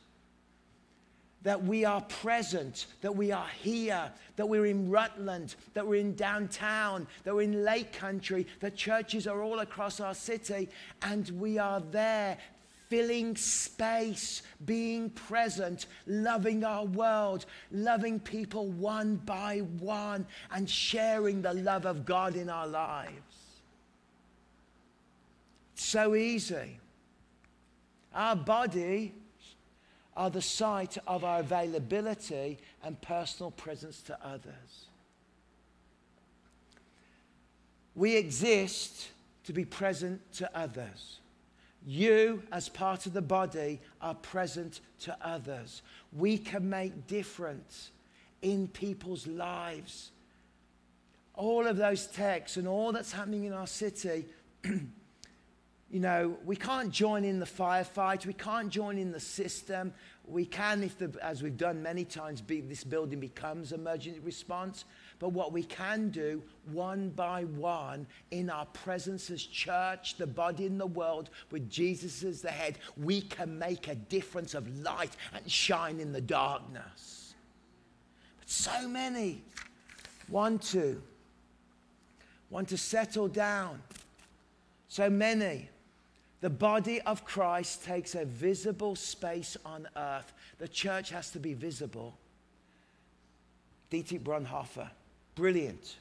that 1.46 1.64
we 1.64 1.86
are 1.86 2.02
present, 2.02 2.88
that 3.02 3.16
we 3.16 3.32
are 3.32 3.48
here, 3.62 4.12
that 4.36 4.50
we're 4.50 4.66
in 4.66 4.90
Rutland, 4.90 5.54
that 5.76 5.86
we're 5.86 6.02
in 6.02 6.16
downtown, 6.16 7.06
that 7.24 7.36
we're 7.36 7.44
in 7.44 7.64
Lake 7.64 7.94
Country, 7.94 8.48
that 8.62 8.76
churches 8.76 9.28
are 9.28 9.44
all 9.44 9.60
across 9.60 10.00
our 10.00 10.16
city, 10.16 10.68
and 11.04 11.30
we 11.40 11.60
are 11.60 11.82
there 11.92 12.40
filling 12.90 13.36
space, 13.36 14.42
being 14.66 15.12
present, 15.12 15.86
loving 16.08 16.64
our 16.64 16.86
world, 16.86 17.46
loving 17.72 18.20
people 18.20 18.70
one 18.72 19.16
by 19.18 19.60
one, 19.80 20.26
and 20.52 20.68
sharing 20.68 21.44
the 21.44 21.54
love 21.54 21.86
of 21.86 22.08
God 22.08 22.36
in 22.36 22.50
our 22.50 22.68
lives. 22.68 23.12
So 25.76 26.16
easy. 26.16 26.80
Our 28.16 28.36
body 28.36 29.14
are 30.16 30.30
the 30.30 30.42
site 30.42 30.98
of 31.08 31.24
our 31.24 31.42
availability 31.42 32.58
and 32.84 33.00
personal 33.02 33.52
presence 33.52 34.02
to 34.04 34.18
others. 34.26 34.88
We 37.96 38.16
exist 38.16 39.10
to 39.46 39.54
be 39.54 39.66
present 39.66 40.22
to 40.34 40.58
others. 40.58 41.20
You, 41.86 42.44
as 42.52 42.68
part 42.68 43.06
of 43.06 43.14
the 43.14 43.22
body, 43.22 43.80
are 44.02 44.16
present 44.16 44.82
to 45.02 45.16
others. 45.22 45.82
We 46.12 46.38
can 46.38 46.70
make 46.70 47.08
difference 47.08 47.92
in 48.42 48.68
people's 48.68 49.28
lives. 49.28 50.12
All 51.36 51.68
of 51.68 51.78
those 51.78 52.08
texts 52.08 52.58
and 52.58 52.68
all 52.68 52.92
that's 52.92 53.12
happening 53.12 53.44
in 53.44 53.54
our 53.54 53.68
city 53.68 54.26
you 55.92 56.00
know, 56.00 56.36
we 56.44 56.56
can't 56.56 56.92
join 56.92 57.24
in 57.24 57.40
the 57.40 57.46
firefight. 57.46 58.26
We 58.26 58.34
can't 58.34 58.70
join 58.70 58.98
in 58.98 59.12
the 59.12 59.20
system. 59.20 59.94
We 60.26 60.46
can, 60.46 60.84
if 60.84 60.98
the, 60.98 61.16
as 61.22 61.44
we've 61.44 61.58
done 61.58 61.84
many 61.84 62.04
times, 62.04 62.42
be, 62.42 62.60
this 62.62 62.84
building 62.84 63.20
becomes 63.20 63.72
emergency 63.72 64.20
response. 64.20 64.86
But 65.20 65.30
what 65.30 65.54
we 65.54 65.62
can 65.64 66.10
do, 66.10 66.42
one 66.72 67.10
by 67.10 67.44
one, 67.44 68.08
in 68.32 68.50
our 68.50 68.66
presence 68.66 69.30
as 69.30 69.44
church, 69.44 70.16
the 70.16 70.26
body 70.26 70.66
in 70.66 70.80
the 70.80 70.88
world, 70.88 71.30
with 71.52 71.70
Jesus 71.70 72.24
as 72.24 72.42
the 72.42 72.52
head, 72.52 72.80
we 72.98 73.22
can 73.22 73.58
make 73.60 73.88
a 73.88 73.96
difference 73.96 74.56
of 74.56 74.68
light 74.80 75.16
and 75.36 75.50
shine 75.50 76.00
in 76.00 76.12
the 76.12 76.22
darkness. 76.22 77.36
But 78.40 78.50
so 78.50 78.88
many 78.88 79.44
want 80.30 80.64
to, 80.64 81.00
want 82.50 82.70
to 82.70 82.78
settle 82.78 83.28
down. 83.28 83.84
So 84.88 85.10
many 85.10 85.70
the 86.42 86.50
body 86.50 87.02
of 87.02 87.26
Christ 87.26 87.84
takes 87.86 88.16
a 88.16 88.26
visible 88.26 88.96
space 88.96 89.58
on 89.66 89.88
earth. 89.96 90.34
The 90.58 90.68
church 90.68 91.10
has 91.10 91.32
to 91.32 91.40
be 91.40 91.54
visible. 91.54 92.18
Dietrich 93.90 94.24
Bonhoeffer, 94.24 94.90
brilliant. 95.36 95.98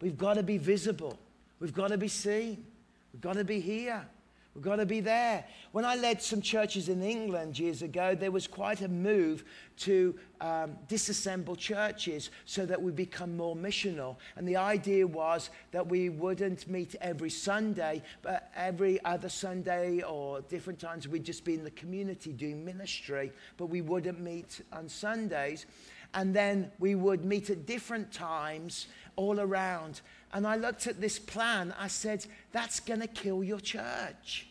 We've 0.00 0.18
got 0.18 0.34
to 0.34 0.42
be 0.42 0.58
visible. 0.58 1.18
We've 1.60 1.74
got 1.74 1.88
to 1.88 1.98
be 1.98 2.08
seen. 2.08 2.64
We've 3.12 3.20
got 3.20 3.34
to 3.34 3.44
be 3.44 3.60
here. 3.60 4.06
We've 4.54 4.64
got 4.64 4.76
to 4.76 4.86
be 4.86 5.00
there. 5.00 5.44
When 5.70 5.84
I 5.84 5.94
led 5.94 6.20
some 6.20 6.40
churches 6.40 6.88
in 6.88 7.02
England 7.02 7.56
years 7.56 7.82
ago, 7.82 8.16
there 8.16 8.32
was 8.32 8.48
quite 8.48 8.82
a 8.82 8.88
move 8.88 9.44
to 9.78 10.18
um, 10.40 10.76
disassemble 10.88 11.56
churches 11.56 12.30
so 12.46 12.66
that 12.66 12.82
we 12.82 12.90
become 12.90 13.36
more 13.36 13.54
missional. 13.54 14.16
And 14.34 14.48
the 14.48 14.56
idea 14.56 15.06
was 15.06 15.50
that 15.70 15.86
we 15.86 16.08
wouldn't 16.08 16.68
meet 16.68 16.96
every 17.00 17.30
Sunday, 17.30 18.02
but 18.22 18.50
every 18.56 19.02
other 19.04 19.28
Sunday 19.28 20.02
or 20.02 20.40
different 20.42 20.80
times 20.80 21.06
we'd 21.06 21.24
just 21.24 21.44
be 21.44 21.54
in 21.54 21.62
the 21.62 21.70
community 21.70 22.32
doing 22.32 22.64
ministry, 22.64 23.32
but 23.56 23.66
we 23.66 23.82
wouldn't 23.82 24.20
meet 24.20 24.62
on 24.72 24.88
Sundays. 24.88 25.66
And 26.12 26.34
then 26.34 26.72
we 26.80 26.96
would 26.96 27.24
meet 27.24 27.50
at 27.50 27.66
different 27.66 28.12
times 28.12 28.88
all 29.16 29.40
around. 29.40 30.00
And 30.32 30.46
I 30.46 30.56
looked 30.56 30.86
at 30.86 31.00
this 31.00 31.18
plan. 31.18 31.74
I 31.78 31.88
said, 31.88 32.26
that's 32.52 32.80
going 32.80 33.00
to 33.00 33.06
kill 33.06 33.42
your 33.42 33.60
church. 33.60 34.46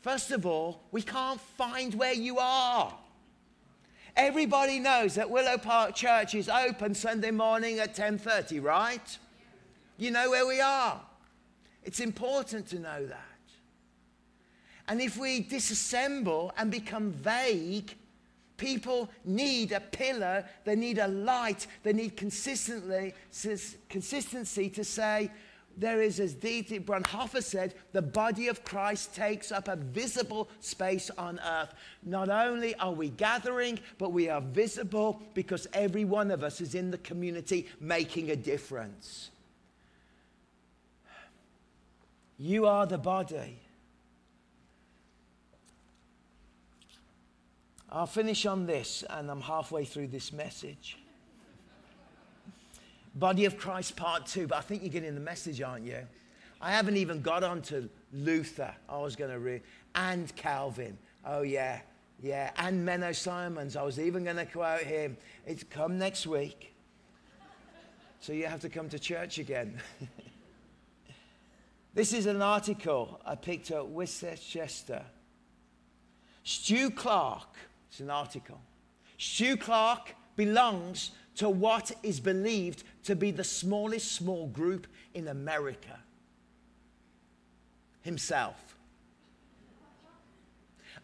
First 0.00 0.30
of 0.30 0.46
all, 0.46 0.82
we 0.92 1.02
can't 1.02 1.40
find 1.40 1.94
where 1.94 2.14
you 2.14 2.38
are. 2.38 2.94
Everybody 4.16 4.78
knows 4.80 5.14
that 5.14 5.30
Willow 5.30 5.58
Park 5.58 5.94
Church 5.94 6.34
is 6.34 6.48
open 6.48 6.94
Sunday 6.94 7.30
morning 7.30 7.78
at 7.78 7.94
10:30, 7.94 8.62
right? 8.62 9.18
You 9.96 10.10
know 10.10 10.30
where 10.30 10.46
we 10.46 10.60
are. 10.60 11.00
It's 11.84 12.00
important 12.00 12.68
to 12.68 12.78
know 12.78 13.06
that. 13.06 13.24
And 14.88 15.00
if 15.00 15.16
we 15.18 15.44
disassemble 15.44 16.52
and 16.56 16.70
become 16.70 17.12
vague, 17.12 17.94
People 18.58 19.08
need 19.24 19.72
a 19.72 19.80
pillar, 19.80 20.44
they 20.64 20.76
need 20.76 20.98
a 20.98 21.08
light, 21.08 21.66
they 21.82 21.94
need 21.94 22.16
consistently, 22.16 23.14
consistency 23.88 24.68
to 24.68 24.84
say, 24.84 25.30
there 25.78 26.02
is, 26.02 26.18
as 26.18 26.34
Dietrich 26.34 26.84
Bonhoeffer 26.84 27.40
said, 27.40 27.72
the 27.92 28.02
body 28.02 28.48
of 28.48 28.64
Christ 28.64 29.14
takes 29.14 29.52
up 29.52 29.68
a 29.68 29.76
visible 29.76 30.48
space 30.58 31.08
on 31.16 31.38
earth. 31.38 31.72
Not 32.02 32.28
only 32.28 32.74
are 32.74 32.90
we 32.90 33.10
gathering, 33.10 33.78
but 33.96 34.10
we 34.10 34.28
are 34.28 34.40
visible 34.40 35.22
because 35.34 35.68
every 35.72 36.04
one 36.04 36.32
of 36.32 36.42
us 36.42 36.60
is 36.60 36.74
in 36.74 36.90
the 36.90 36.98
community 36.98 37.68
making 37.80 38.32
a 38.32 38.36
difference. 38.36 39.30
You 42.38 42.66
are 42.66 42.86
the 42.86 42.98
body. 42.98 43.60
I'll 47.90 48.06
finish 48.06 48.44
on 48.44 48.66
this, 48.66 49.02
and 49.08 49.30
I'm 49.30 49.40
halfway 49.40 49.84
through 49.84 50.08
this 50.08 50.32
message. 50.32 50.98
Body 53.14 53.46
of 53.46 53.56
Christ, 53.56 53.96
part 53.96 54.26
two, 54.26 54.46
but 54.46 54.58
I 54.58 54.60
think 54.60 54.82
you're 54.82 54.92
getting 54.92 55.14
the 55.14 55.20
message, 55.20 55.62
aren't 55.62 55.86
you? 55.86 56.06
I 56.60 56.70
haven't 56.70 56.98
even 56.98 57.22
got 57.22 57.42
on 57.42 57.62
to 57.62 57.88
Luther. 58.12 58.74
I 58.88 58.98
was 58.98 59.16
going 59.16 59.30
to 59.30 59.38
read, 59.38 59.62
and 59.94 60.34
Calvin. 60.36 60.98
Oh, 61.24 61.42
yeah, 61.42 61.80
yeah. 62.22 62.50
And 62.58 62.86
Menno 62.86 63.14
Simons. 63.16 63.74
I 63.74 63.82
was 63.82 63.98
even 63.98 64.24
going 64.24 64.36
to 64.36 64.46
quote 64.46 64.82
him. 64.82 65.16
It's 65.46 65.64
come 65.64 65.98
next 65.98 66.26
week. 66.26 66.74
So 68.20 68.32
you 68.32 68.46
have 68.46 68.60
to 68.60 68.68
come 68.68 68.88
to 68.90 68.98
church 68.98 69.38
again. 69.38 69.80
this 71.94 72.12
is 72.12 72.26
an 72.26 72.42
article 72.42 73.20
I 73.24 73.34
picked 73.34 73.70
up 73.70 73.86
Worcester. 73.86 74.36
Chester. 74.36 75.02
Stu 76.42 76.90
Clark 76.90 77.48
it's 77.88 78.00
an 78.00 78.10
article. 78.10 78.60
Stu 79.16 79.56
Clark 79.56 80.14
belongs 80.36 81.10
to 81.36 81.48
what 81.48 81.92
is 82.02 82.20
believed 82.20 82.84
to 83.04 83.16
be 83.16 83.30
the 83.30 83.44
smallest 83.44 84.12
small 84.12 84.48
group 84.48 84.86
in 85.14 85.28
America. 85.28 85.98
Himself. 88.02 88.76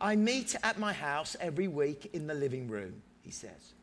I 0.00 0.16
meet 0.16 0.56
at 0.62 0.78
my 0.78 0.92
house 0.92 1.36
every 1.40 1.68
week 1.68 2.10
in 2.12 2.26
the 2.26 2.34
living 2.34 2.68
room, 2.68 3.02
he 3.22 3.30
says. 3.30 3.74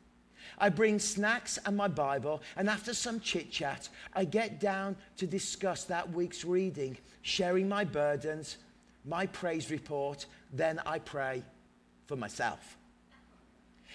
I 0.58 0.70
bring 0.70 1.00
snacks 1.00 1.58
and 1.66 1.76
my 1.76 1.88
Bible, 1.88 2.42
and 2.56 2.70
after 2.70 2.94
some 2.94 3.20
chit 3.20 3.52
chat, 3.52 3.90
I 4.14 4.26
get 4.26 4.60
down 4.60 4.96
to 5.18 5.26
discuss 5.26 5.86
that 5.86 6.12
week's 6.12 6.44
reading, 6.44 6.98
sharing 7.22 7.68
my 7.68 7.84
burdens, 7.84 8.58
my 9.06 9.26
praise 9.28 9.72
report, 9.72 10.26
then 10.54 10.80
I 10.86 11.00
pray 11.00 11.44
for 12.08 12.16
myself. 12.16 12.78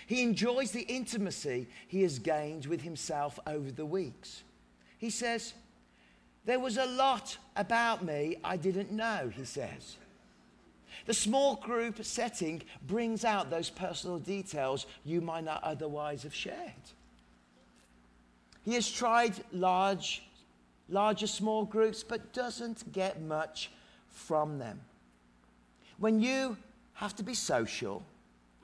He 0.07 0.23
enjoys 0.23 0.71
the 0.71 0.83
intimacy 0.83 1.67
he 1.89 2.03
has 2.03 2.19
gained 2.19 2.67
with 2.67 2.81
himself 2.81 3.39
over 3.47 3.71
the 3.73 3.85
weeks. 3.85 4.45
He 4.99 5.11
says, 5.11 5.53
There 6.45 6.61
was 6.61 6.77
a 6.77 6.87
lot 6.87 7.37
about 7.57 8.05
me 8.05 8.37
I 8.45 8.57
didn't 8.57 8.93
know, 8.93 9.31
he 9.35 9.45
says. 9.45 9.97
The 11.07 11.15
small 11.15 11.57
group 11.57 12.03
setting 12.05 12.63
brings 12.87 13.25
out 13.25 13.51
those 13.51 13.69
personal 13.69 14.19
details 14.19 14.87
you 15.05 15.21
might 15.21 15.45
not 15.45 15.63
otherwise 15.63 16.23
have 16.23 16.35
shared. 16.35 16.73
He 18.65 18.75
has 18.75 18.91
tried 18.91 19.35
large, 19.53 20.23
larger 20.89 21.27
small 21.27 21.65
groups, 21.65 22.03
but 22.03 22.33
doesn't 22.33 22.93
get 22.93 23.23
much 23.23 23.71
from 24.09 24.59
them. 24.59 24.81
When 25.99 26.21
you 26.21 26.57
have 26.95 27.15
to 27.17 27.23
be 27.23 27.35
social, 27.35 28.05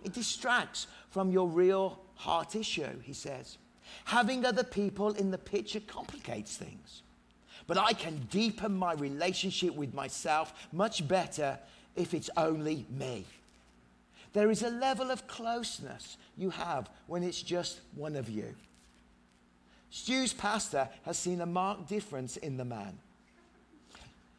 it 0.05 0.13
distracts 0.13 0.87
from 1.11 1.31
your 1.31 1.49
real 1.49 2.01
heart 2.15 2.57
issue, 2.57 3.01
he 3.03 3.13
says. 3.13 3.59
Having 4.07 4.45
other 4.45 4.65
people 4.65 5.11
in 5.13 5.31
the 5.31 5.39
picture 5.39 5.81
complicates 5.81 6.57
things. 6.57 7.03
But 7.67 7.79
I 7.79 7.93
can 7.93 8.27
deepen 8.31 8.75
my 8.77 8.95
relationship 8.95 9.75
with 9.75 9.95
myself 9.95 10.53
much 10.73 11.07
better 11.07 11.59
if 11.95 12.15
it's 12.15 12.31
only 12.37 12.87
me. 12.91 13.25
There 14.33 14.51
is 14.51 14.63
a 14.63 14.71
level 14.71 15.11
of 15.11 15.27
closeness 15.27 16.17
you 16.37 16.51
have 16.51 16.89
when 17.07 17.23
it's 17.23 17.43
just 17.43 17.81
one 17.95 18.17
of 18.17 18.29
you. 18.29 18.55
Stu's 19.91 20.33
pastor 20.33 20.89
has 21.05 21.19
seen 21.19 21.43
a 21.43 21.47
marked 21.47 21.89
difference 21.89 22.39
in 22.39 22.57
the 22.57 22.65
man. 22.65 22.99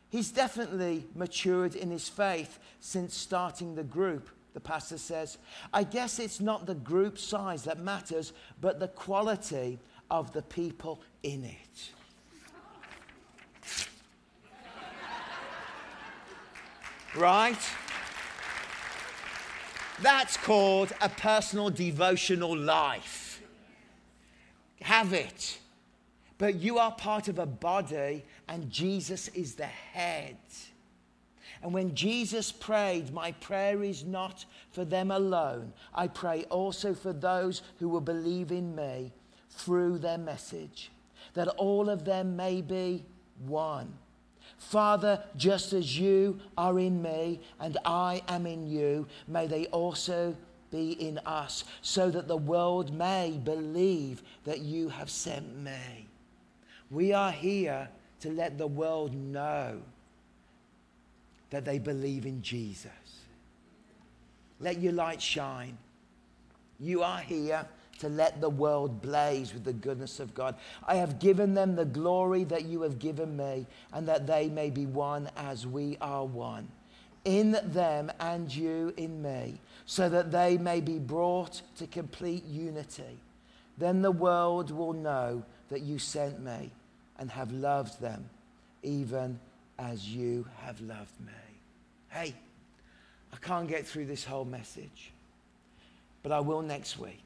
He's 0.10 0.32
definitely 0.32 1.06
matured 1.16 1.76
in 1.76 1.92
his 1.92 2.10
faith 2.10 2.60
since 2.80 3.16
starting 3.16 3.76
the 3.76 3.84
group 3.84 4.30
the 4.54 4.60
pastor 4.60 4.98
says. 4.98 5.38
I 5.74 5.84
guess 5.84 6.20
it's 6.20 6.40
not 6.40 6.66
the 6.66 6.76
group 6.76 7.18
size 7.18 7.64
that 7.64 7.80
matters, 7.80 8.34
but 8.62 8.80
the 8.80 8.88
quality 8.88 9.80
of 10.10 10.32
the 10.34 10.42
people 10.42 11.02
in 11.24 11.44
it. 11.44 11.92
right? 17.16 17.58
That's 20.02 20.38
called 20.38 20.92
a 21.02 21.10
personal 21.10 21.70
devotional 21.70 22.58
life. 22.58 23.42
Have 24.82 25.14
it. 25.14 25.60
But 26.38 26.56
you 26.56 26.78
are 26.78 26.92
part 26.92 27.28
of 27.28 27.40
a 27.40 27.46
body, 27.46 28.26
and 28.48 28.70
Jesus 28.70 29.30
is 29.30 29.56
the 29.56 29.66
head. 29.66 30.38
And 31.64 31.74
when 31.74 31.96
Jesus 31.96 32.52
prayed, 32.52 33.14
My 33.14 33.32
prayer 33.32 33.82
is 33.84 34.04
not 34.04 34.46
for 34.72 34.84
them 34.84 35.12
alone, 35.12 35.72
I 35.96 36.10
pray 36.10 36.44
also 36.50 36.94
for 36.94 37.14
those 37.14 37.62
who 37.80 37.88
will 37.88 38.02
believe 38.02 38.52
in 38.52 38.76
me 38.76 39.14
through 39.50 40.00
their 40.00 40.18
message, 40.18 40.92
that 41.36 41.48
all 41.48 41.90
of 41.90 42.04
them 42.04 42.36
may 42.36 42.62
be 42.62 43.06
one. 43.46 43.94
Father, 44.58 45.24
just 45.38 45.72
as 45.72 45.98
you 45.98 46.40
are 46.58 46.80
in 46.80 47.02
me 47.02 47.40
and 47.60 47.78
I 47.86 48.22
am 48.28 48.46
in 48.46 48.68
you, 48.68 49.08
may 49.28 49.48
they 49.48 49.68
also 49.68 50.36
be 50.70 50.92
in 50.94 51.18
us, 51.20 51.64
so 51.82 52.10
that 52.10 52.28
the 52.28 52.36
world 52.36 52.94
may 52.94 53.40
believe 53.44 54.22
that 54.44 54.60
you 54.60 54.90
have 54.90 55.10
sent 55.10 55.58
me. 55.60 56.08
We 56.90 57.14
are 57.14 57.32
here 57.32 57.88
to 58.22 58.32
let 58.32 58.58
the 58.58 58.68
world 58.68 59.14
know 59.14 59.82
that 61.54 61.66
they 61.66 61.78
believe 61.78 62.26
in 62.26 62.42
Jesus. 62.42 62.90
Let 64.60 64.82
your 64.82 64.94
light 64.94 65.22
shine. 65.22 65.78
You 66.80 67.04
are 67.04 67.20
here 67.20 67.68
to 68.00 68.10
let 68.10 68.42
the 68.42 68.50
world 68.50 69.04
blaze 69.04 69.54
with 69.54 69.64
the 69.64 69.72
goodness 69.72 70.20
of 70.20 70.34
God. 70.34 70.56
I 70.88 70.96
have 70.96 71.20
given 71.20 71.54
them 71.54 71.76
the 71.76 71.86
glory 71.86 72.44
that 72.46 72.66
you 72.66 72.82
have 72.82 72.98
given 72.98 73.38
me, 73.38 73.68
and 73.94 74.08
that 74.08 74.26
they 74.26 74.50
may 74.50 74.72
be 74.72 74.88
one 74.88 75.30
as 75.38 75.68
we 75.68 75.96
are 76.02 76.26
one. 76.26 76.70
In 77.24 77.56
them 77.66 78.12
and 78.20 78.52
you 78.54 78.92
in 78.98 79.22
me, 79.22 79.62
so 79.86 80.10
that 80.10 80.32
they 80.32 80.58
may 80.58 80.82
be 80.82 80.98
brought 80.98 81.62
to 81.78 81.86
complete 81.86 82.46
unity. 82.46 83.20
Then 83.78 84.02
the 84.02 84.12
world 84.12 84.72
will 84.72 84.94
know 84.94 85.44
that 85.70 85.82
you 85.82 86.00
sent 86.00 86.44
me 86.44 86.72
and 87.20 87.30
have 87.30 87.52
loved 87.52 88.02
them, 88.02 88.28
even 88.82 89.40
as 89.78 90.10
you 90.10 90.48
have 90.64 90.82
loved 90.82 91.20
me. 91.24 91.43
Hey, 92.14 92.36
I 93.34 93.38
can't 93.38 93.68
get 93.68 93.88
through 93.88 94.06
this 94.06 94.24
whole 94.24 94.46
message, 94.46 95.12
but 96.22 96.32
I 96.32 96.40
will 96.40 96.62
next 96.62 97.00
week. 97.00 97.24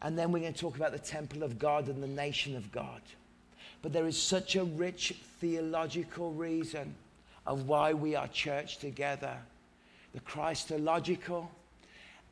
And 0.00 0.18
then 0.18 0.32
we're 0.32 0.40
going 0.40 0.54
to 0.54 0.58
talk 0.58 0.76
about 0.76 0.92
the 0.92 0.98
temple 0.98 1.42
of 1.42 1.58
God 1.58 1.88
and 1.88 2.02
the 2.02 2.08
nation 2.08 2.56
of 2.56 2.72
God. 2.72 3.02
But 3.82 3.92
there 3.92 4.06
is 4.06 4.20
such 4.20 4.56
a 4.56 4.64
rich 4.64 5.14
theological 5.40 6.32
reason 6.32 6.94
of 7.46 7.68
why 7.68 7.92
we 7.92 8.14
are 8.14 8.28
church 8.28 8.78
together 8.78 9.36
the 10.14 10.20
Christological, 10.20 11.50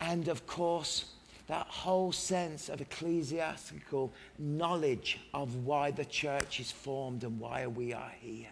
and 0.01 0.29
of 0.29 0.47
course, 0.47 1.05
that 1.49 1.67
whole 1.67 2.13
sense 2.13 2.71
of 2.71 2.81
ecclesiastical 2.81 4.11
knowledge 4.39 5.21
of 5.35 5.67
why 5.67 5.91
the 5.91 6.07
church 6.07 6.61
is 6.61 6.71
formed 6.73 7.23
and 7.25 7.39
why 7.39 7.67
we 7.67 7.93
are 7.93 8.13
here. 8.23 8.49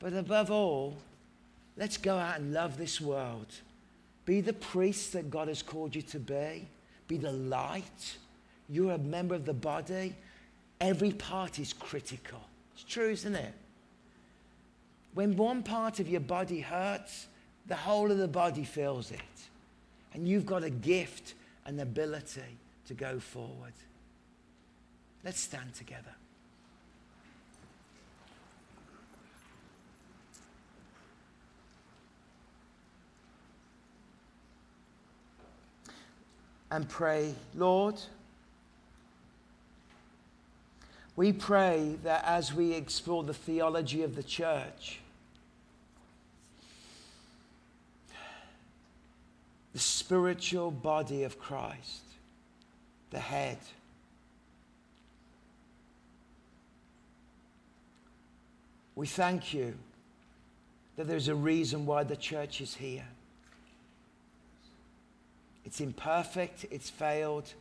But 0.00 0.12
above 0.12 0.50
all, 0.50 0.96
Let's 1.76 1.96
go 1.96 2.16
out 2.16 2.38
and 2.38 2.52
love 2.52 2.76
this 2.76 3.00
world. 3.00 3.46
Be 4.24 4.40
the 4.40 4.52
priest 4.52 5.12
that 5.12 5.30
God 5.30 5.48
has 5.48 5.62
called 5.62 5.94
you 5.94 6.02
to 6.02 6.18
be. 6.18 6.66
Be 7.08 7.18
the 7.18 7.32
light. 7.32 8.16
You're 8.68 8.92
a 8.92 8.98
member 8.98 9.34
of 9.34 9.44
the 9.44 9.54
body. 9.54 10.14
Every 10.80 11.12
part 11.12 11.58
is 11.58 11.72
critical. 11.72 12.40
It's 12.74 12.84
true, 12.84 13.10
isn't 13.10 13.34
it? 13.34 13.52
When 15.14 15.36
one 15.36 15.62
part 15.62 16.00
of 16.00 16.08
your 16.08 16.20
body 16.20 16.60
hurts, 16.60 17.26
the 17.66 17.76
whole 17.76 18.10
of 18.10 18.18
the 18.18 18.28
body 18.28 18.64
feels 18.64 19.10
it. 19.10 19.20
And 20.12 20.28
you've 20.28 20.46
got 20.46 20.64
a 20.64 20.70
gift 20.70 21.34
and 21.66 21.80
ability 21.80 22.42
to 22.86 22.94
go 22.94 23.18
forward. 23.18 23.72
Let's 25.24 25.40
stand 25.40 25.74
together. 25.74 26.14
And 36.74 36.88
pray, 36.88 37.32
Lord, 37.54 37.94
we 41.14 41.32
pray 41.32 41.94
that 42.02 42.24
as 42.24 42.52
we 42.52 42.72
explore 42.72 43.22
the 43.22 43.32
theology 43.32 44.02
of 44.02 44.16
the 44.16 44.24
church, 44.24 44.98
the 49.72 49.78
spiritual 49.78 50.72
body 50.72 51.22
of 51.22 51.38
Christ, 51.38 52.02
the 53.10 53.20
head, 53.20 53.58
we 58.96 59.06
thank 59.06 59.54
you 59.54 59.74
that 60.96 61.06
there's 61.06 61.28
a 61.28 61.36
reason 61.36 61.86
why 61.86 62.02
the 62.02 62.16
church 62.16 62.60
is 62.60 62.74
here. 62.74 63.06
It's 65.64 65.80
imperfect, 65.80 66.66
it's 66.70 66.90
failed, 66.90 67.52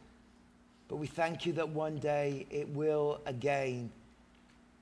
but 0.88 0.98
we 0.98 1.08
thank 1.08 1.46
you 1.46 1.54
that 1.54 1.70
one 1.70 1.98
day 1.98 2.46
it 2.50 2.70
will 2.70 3.22
again 3.26 3.92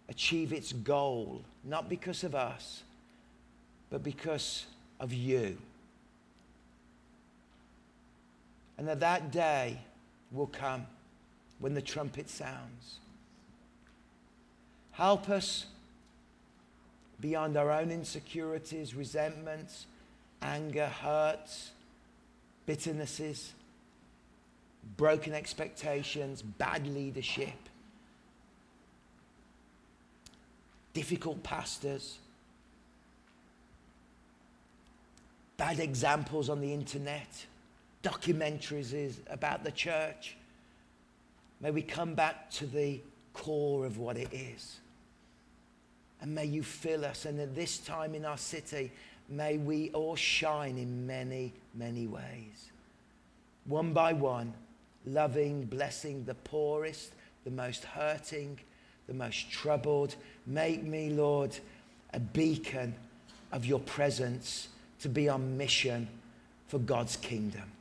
achieve 0.09 0.51
its 0.51 0.73
goal, 0.73 1.41
not 1.63 1.87
because 1.87 2.23
of 2.23 2.35
us, 2.35 2.83
but 3.89 4.03
because 4.03 4.65
of 4.99 5.13
you. 5.13 5.57
And 8.77 8.87
that 8.87 8.99
that 9.01 9.31
day 9.31 9.77
will 10.31 10.47
come 10.47 10.87
when 11.59 11.75
the 11.75 11.81
trumpet 11.81 12.29
sounds. 12.29 12.97
Help 14.91 15.29
us 15.29 15.67
beyond 17.19 17.55
our 17.55 17.71
own 17.71 17.91
insecurities, 17.91 18.95
resentments, 18.95 19.85
anger, 20.41 20.87
hurts 20.87 21.71
bitternesses, 22.71 23.51
broken 24.95 25.33
expectations, 25.33 26.41
bad 26.41 26.87
leadership, 26.87 27.67
difficult 30.93 31.43
pastors, 31.43 32.19
bad 35.57 35.81
examples 35.81 36.47
on 36.47 36.61
the 36.61 36.73
internet, 36.73 37.45
documentaries 38.03 39.15
about 39.29 39.65
the 39.65 39.71
church. 39.71 40.37
May 41.59 41.71
we 41.71 41.81
come 41.81 42.13
back 42.13 42.49
to 42.51 42.65
the 42.65 43.01
core 43.33 43.85
of 43.85 43.97
what 43.97 44.15
it 44.15 44.31
is. 44.31 44.79
And 46.21 46.33
may 46.33 46.45
you 46.45 46.63
fill 46.63 47.03
us. 47.03 47.25
And 47.25 47.37
at 47.41 47.53
this 47.53 47.79
time 47.79 48.15
in 48.15 48.23
our 48.23 48.37
city, 48.37 48.93
may 49.29 49.57
we 49.57 49.89
all 49.91 50.15
shine 50.15 50.77
in 50.77 51.07
many, 51.07 51.53
many 51.73 52.07
ways. 52.07 52.71
One 53.65 53.93
by 53.93 54.13
one, 54.13 54.53
loving, 55.05 55.65
blessing 55.65 56.25
the 56.25 56.35
poorest, 56.35 57.13
the 57.43 57.51
most 57.51 57.83
hurting, 57.85 58.59
the 59.07 59.13
most 59.13 59.51
troubled. 59.51 60.15
Make 60.45 60.83
me, 60.83 61.09
Lord, 61.09 61.57
a 62.13 62.19
beacon 62.19 62.95
of 63.51 63.65
your 63.65 63.79
presence 63.79 64.67
to 65.01 65.09
be 65.09 65.27
on 65.29 65.57
mission 65.57 66.07
for 66.67 66.79
God's 66.79 67.17
kingdom. 67.17 67.71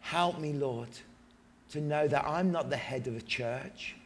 Help 0.00 0.38
me, 0.38 0.52
Lord, 0.52 0.88
to 1.70 1.80
know 1.80 2.06
that 2.06 2.24
I'm 2.26 2.52
not 2.52 2.70
the 2.70 2.76
head 2.76 3.06
of 3.06 3.16
a 3.16 3.22
church 3.22 3.96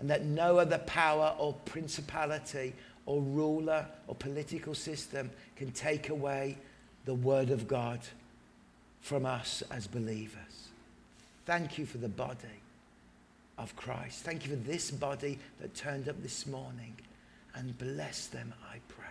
and 0.00 0.10
that 0.10 0.24
no 0.24 0.58
other 0.58 0.78
power 0.78 1.34
or 1.38 1.52
principality 1.64 2.74
or 3.06 3.20
ruler 3.20 3.86
or 4.06 4.14
political 4.14 4.74
system 4.74 5.30
can 5.56 5.70
take 5.72 6.08
away 6.08 6.56
the 7.04 7.14
word 7.14 7.50
of 7.50 7.68
God 7.68 8.00
from 9.00 9.26
us 9.26 9.62
as 9.70 9.86
believers. 9.86 10.68
Thank 11.44 11.76
you 11.76 11.84
for 11.84 11.98
the 11.98 12.08
body 12.08 12.60
of 13.58 13.76
Christ. 13.76 14.24
Thank 14.24 14.44
you 14.44 14.50
for 14.50 14.62
this 14.62 14.90
body 14.90 15.38
that 15.60 15.74
turned 15.74 16.08
up 16.08 16.20
this 16.22 16.46
morning. 16.46 16.94
And 17.54 17.76
bless 17.78 18.26
them, 18.26 18.52
I 18.72 18.78
pray. 18.88 19.04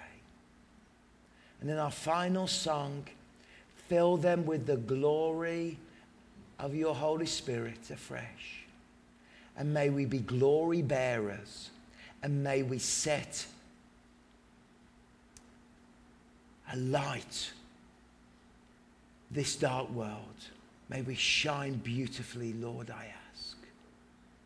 And 1.62 1.70
in 1.70 1.78
our 1.78 1.92
final 1.92 2.48
song, 2.48 3.06
fill 3.88 4.18
them 4.18 4.46
with 4.46 4.66
the 4.66 4.76
glory 4.76 5.78
of 6.60 6.76
your 6.76 6.94
Holy 6.94 7.26
Spirit 7.26 7.90
afresh. 7.90 8.66
And 9.56 9.74
may 9.74 9.90
we 9.90 10.06
be 10.06 10.18
glory 10.18 10.82
bearers. 10.82 11.70
And 12.22 12.44
may 12.44 12.64
we 12.64 12.80
set 12.80 13.46
a 16.72 16.78
light 16.78 17.52
this 19.32 19.56
dark 19.56 19.90
world. 19.90 20.50
May 20.90 21.02
we 21.02 21.16
shine 21.16 21.76
beautifully, 21.76 22.54
Lord, 22.54 22.92
I 22.92 23.14
ask. 23.34 23.58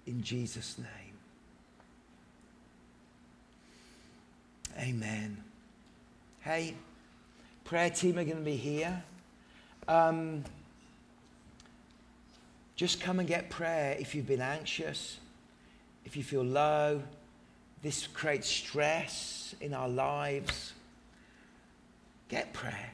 In 0.05 0.23
Jesus' 0.23 0.77
name. 0.77 0.87
Amen. 4.79 5.37
Hey, 6.41 6.75
Prayer 7.67 7.89
team 7.89 8.17
are 8.17 8.23
going 8.23 8.37
to 8.37 8.43
be 8.43 8.55
here. 8.55 9.03
Um, 9.89 10.45
just 12.77 13.01
come 13.01 13.19
and 13.19 13.27
get 13.27 13.49
prayer 13.49 13.97
if 13.99 14.15
you've 14.15 14.25
been 14.25 14.39
anxious, 14.39 15.17
if 16.05 16.15
you 16.15 16.23
feel 16.23 16.43
low. 16.43 17.03
This 17.83 18.07
creates 18.07 18.47
stress 18.47 19.53
in 19.59 19.73
our 19.73 19.89
lives. 19.89 20.71
Get 22.29 22.53
prayer. 22.53 22.91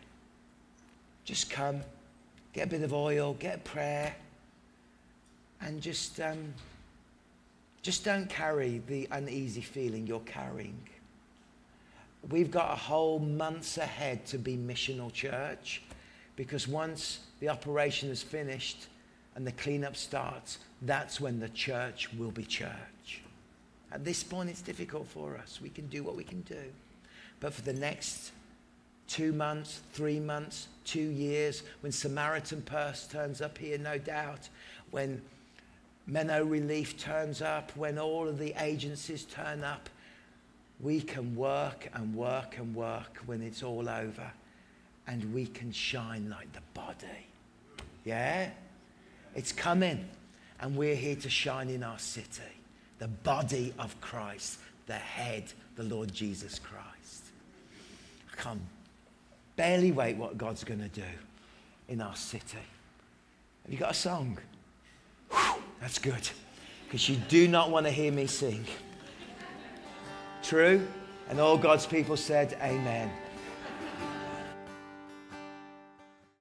Just 1.25 1.49
come, 1.49 1.81
get 2.53 2.67
a 2.67 2.69
bit 2.69 2.83
of 2.83 2.93
oil, 2.93 3.35
get 3.39 3.63
prayer, 3.63 4.15
and 5.61 5.81
just, 5.81 6.19
um, 6.19 6.53
just 7.81 8.03
don't 8.03 8.29
carry 8.29 8.81
the 8.87 9.07
uneasy 9.11 9.61
feeling 9.61 10.05
you're 10.05 10.19
carrying. 10.21 10.77
We've 12.29 12.51
got 12.51 12.71
a 12.71 12.75
whole 12.75 13.19
months 13.19 13.77
ahead 13.77 14.25
to 14.27 14.37
be 14.37 14.55
missional 14.55 15.11
church 15.11 15.81
because 16.35 16.67
once 16.67 17.19
the 17.39 17.49
operation 17.49 18.09
is 18.09 18.23
finished 18.23 18.87
and 19.35 19.45
the 19.45 19.51
cleanup 19.51 19.95
starts, 19.95 20.59
that's 20.81 21.19
when 21.19 21.39
the 21.39 21.49
church 21.49 22.13
will 22.13 22.31
be 22.31 22.43
church. 22.43 23.21
At 23.91 24.05
this 24.05 24.23
point, 24.23 24.49
it's 24.49 24.61
difficult 24.61 25.07
for 25.07 25.37
us. 25.37 25.59
We 25.61 25.69
can 25.69 25.87
do 25.87 26.03
what 26.03 26.15
we 26.15 26.23
can 26.23 26.41
do. 26.41 26.63
But 27.39 27.53
for 27.53 27.61
the 27.61 27.73
next 27.73 28.31
two 29.07 29.31
months, 29.31 29.81
three 29.93 30.19
months, 30.19 30.67
two 30.85 30.99
years, 30.99 31.63
when 31.81 31.91
Samaritan 31.91 32.61
Purse 32.61 33.07
turns 33.07 33.41
up 33.41 33.57
here, 33.57 33.77
no 33.77 33.97
doubt, 33.97 34.49
when 34.91 35.21
Menno 36.09 36.49
Relief 36.49 36.97
turns 36.97 37.41
up, 37.41 37.71
when 37.75 37.97
all 37.97 38.27
of 38.27 38.37
the 38.37 38.53
agencies 38.57 39.23
turn 39.23 39.63
up, 39.63 39.89
we 40.79 41.01
can 41.01 41.35
work 41.35 41.89
and 41.93 42.13
work 42.15 42.57
and 42.57 42.75
work 42.75 43.19
when 43.25 43.41
it's 43.41 43.63
all 43.63 43.87
over, 43.87 44.31
and 45.07 45.33
we 45.33 45.45
can 45.45 45.71
shine 45.71 46.29
like 46.29 46.51
the 46.53 46.61
body. 46.73 47.27
Yeah? 48.03 48.49
It's 49.35 49.51
coming, 49.51 50.05
and 50.59 50.75
we're 50.75 50.95
here 50.95 51.15
to 51.15 51.29
shine 51.29 51.69
in 51.69 51.83
our 51.83 51.99
city. 51.99 52.41
The 52.99 53.07
body 53.07 53.73
of 53.79 53.99
Christ, 54.01 54.59
the 54.87 54.93
head, 54.93 55.45
the 55.75 55.83
Lord 55.83 56.13
Jesus 56.13 56.59
Christ. 56.59 57.23
I 58.31 58.41
can't 58.41 58.61
barely 59.55 59.91
wait 59.91 60.17
what 60.17 60.37
God's 60.37 60.63
going 60.63 60.81
to 60.81 60.89
do 60.89 61.03
in 61.87 62.01
our 62.01 62.15
city. 62.15 62.57
Have 63.63 63.71
you 63.71 63.77
got 63.77 63.91
a 63.91 63.95
song? 63.95 64.37
Whew, 65.29 65.63
that's 65.79 65.99
good, 65.99 66.29
because 66.85 67.07
you 67.07 67.17
do 67.27 67.47
not 67.47 67.71
want 67.71 67.85
to 67.85 67.91
hear 67.91 68.11
me 68.11 68.27
sing. 68.27 68.65
True? 70.41 70.85
And 71.29 71.39
all 71.39 71.57
God's 71.57 71.85
people 71.85 72.17
said, 72.17 72.57
Amen. 72.61 73.09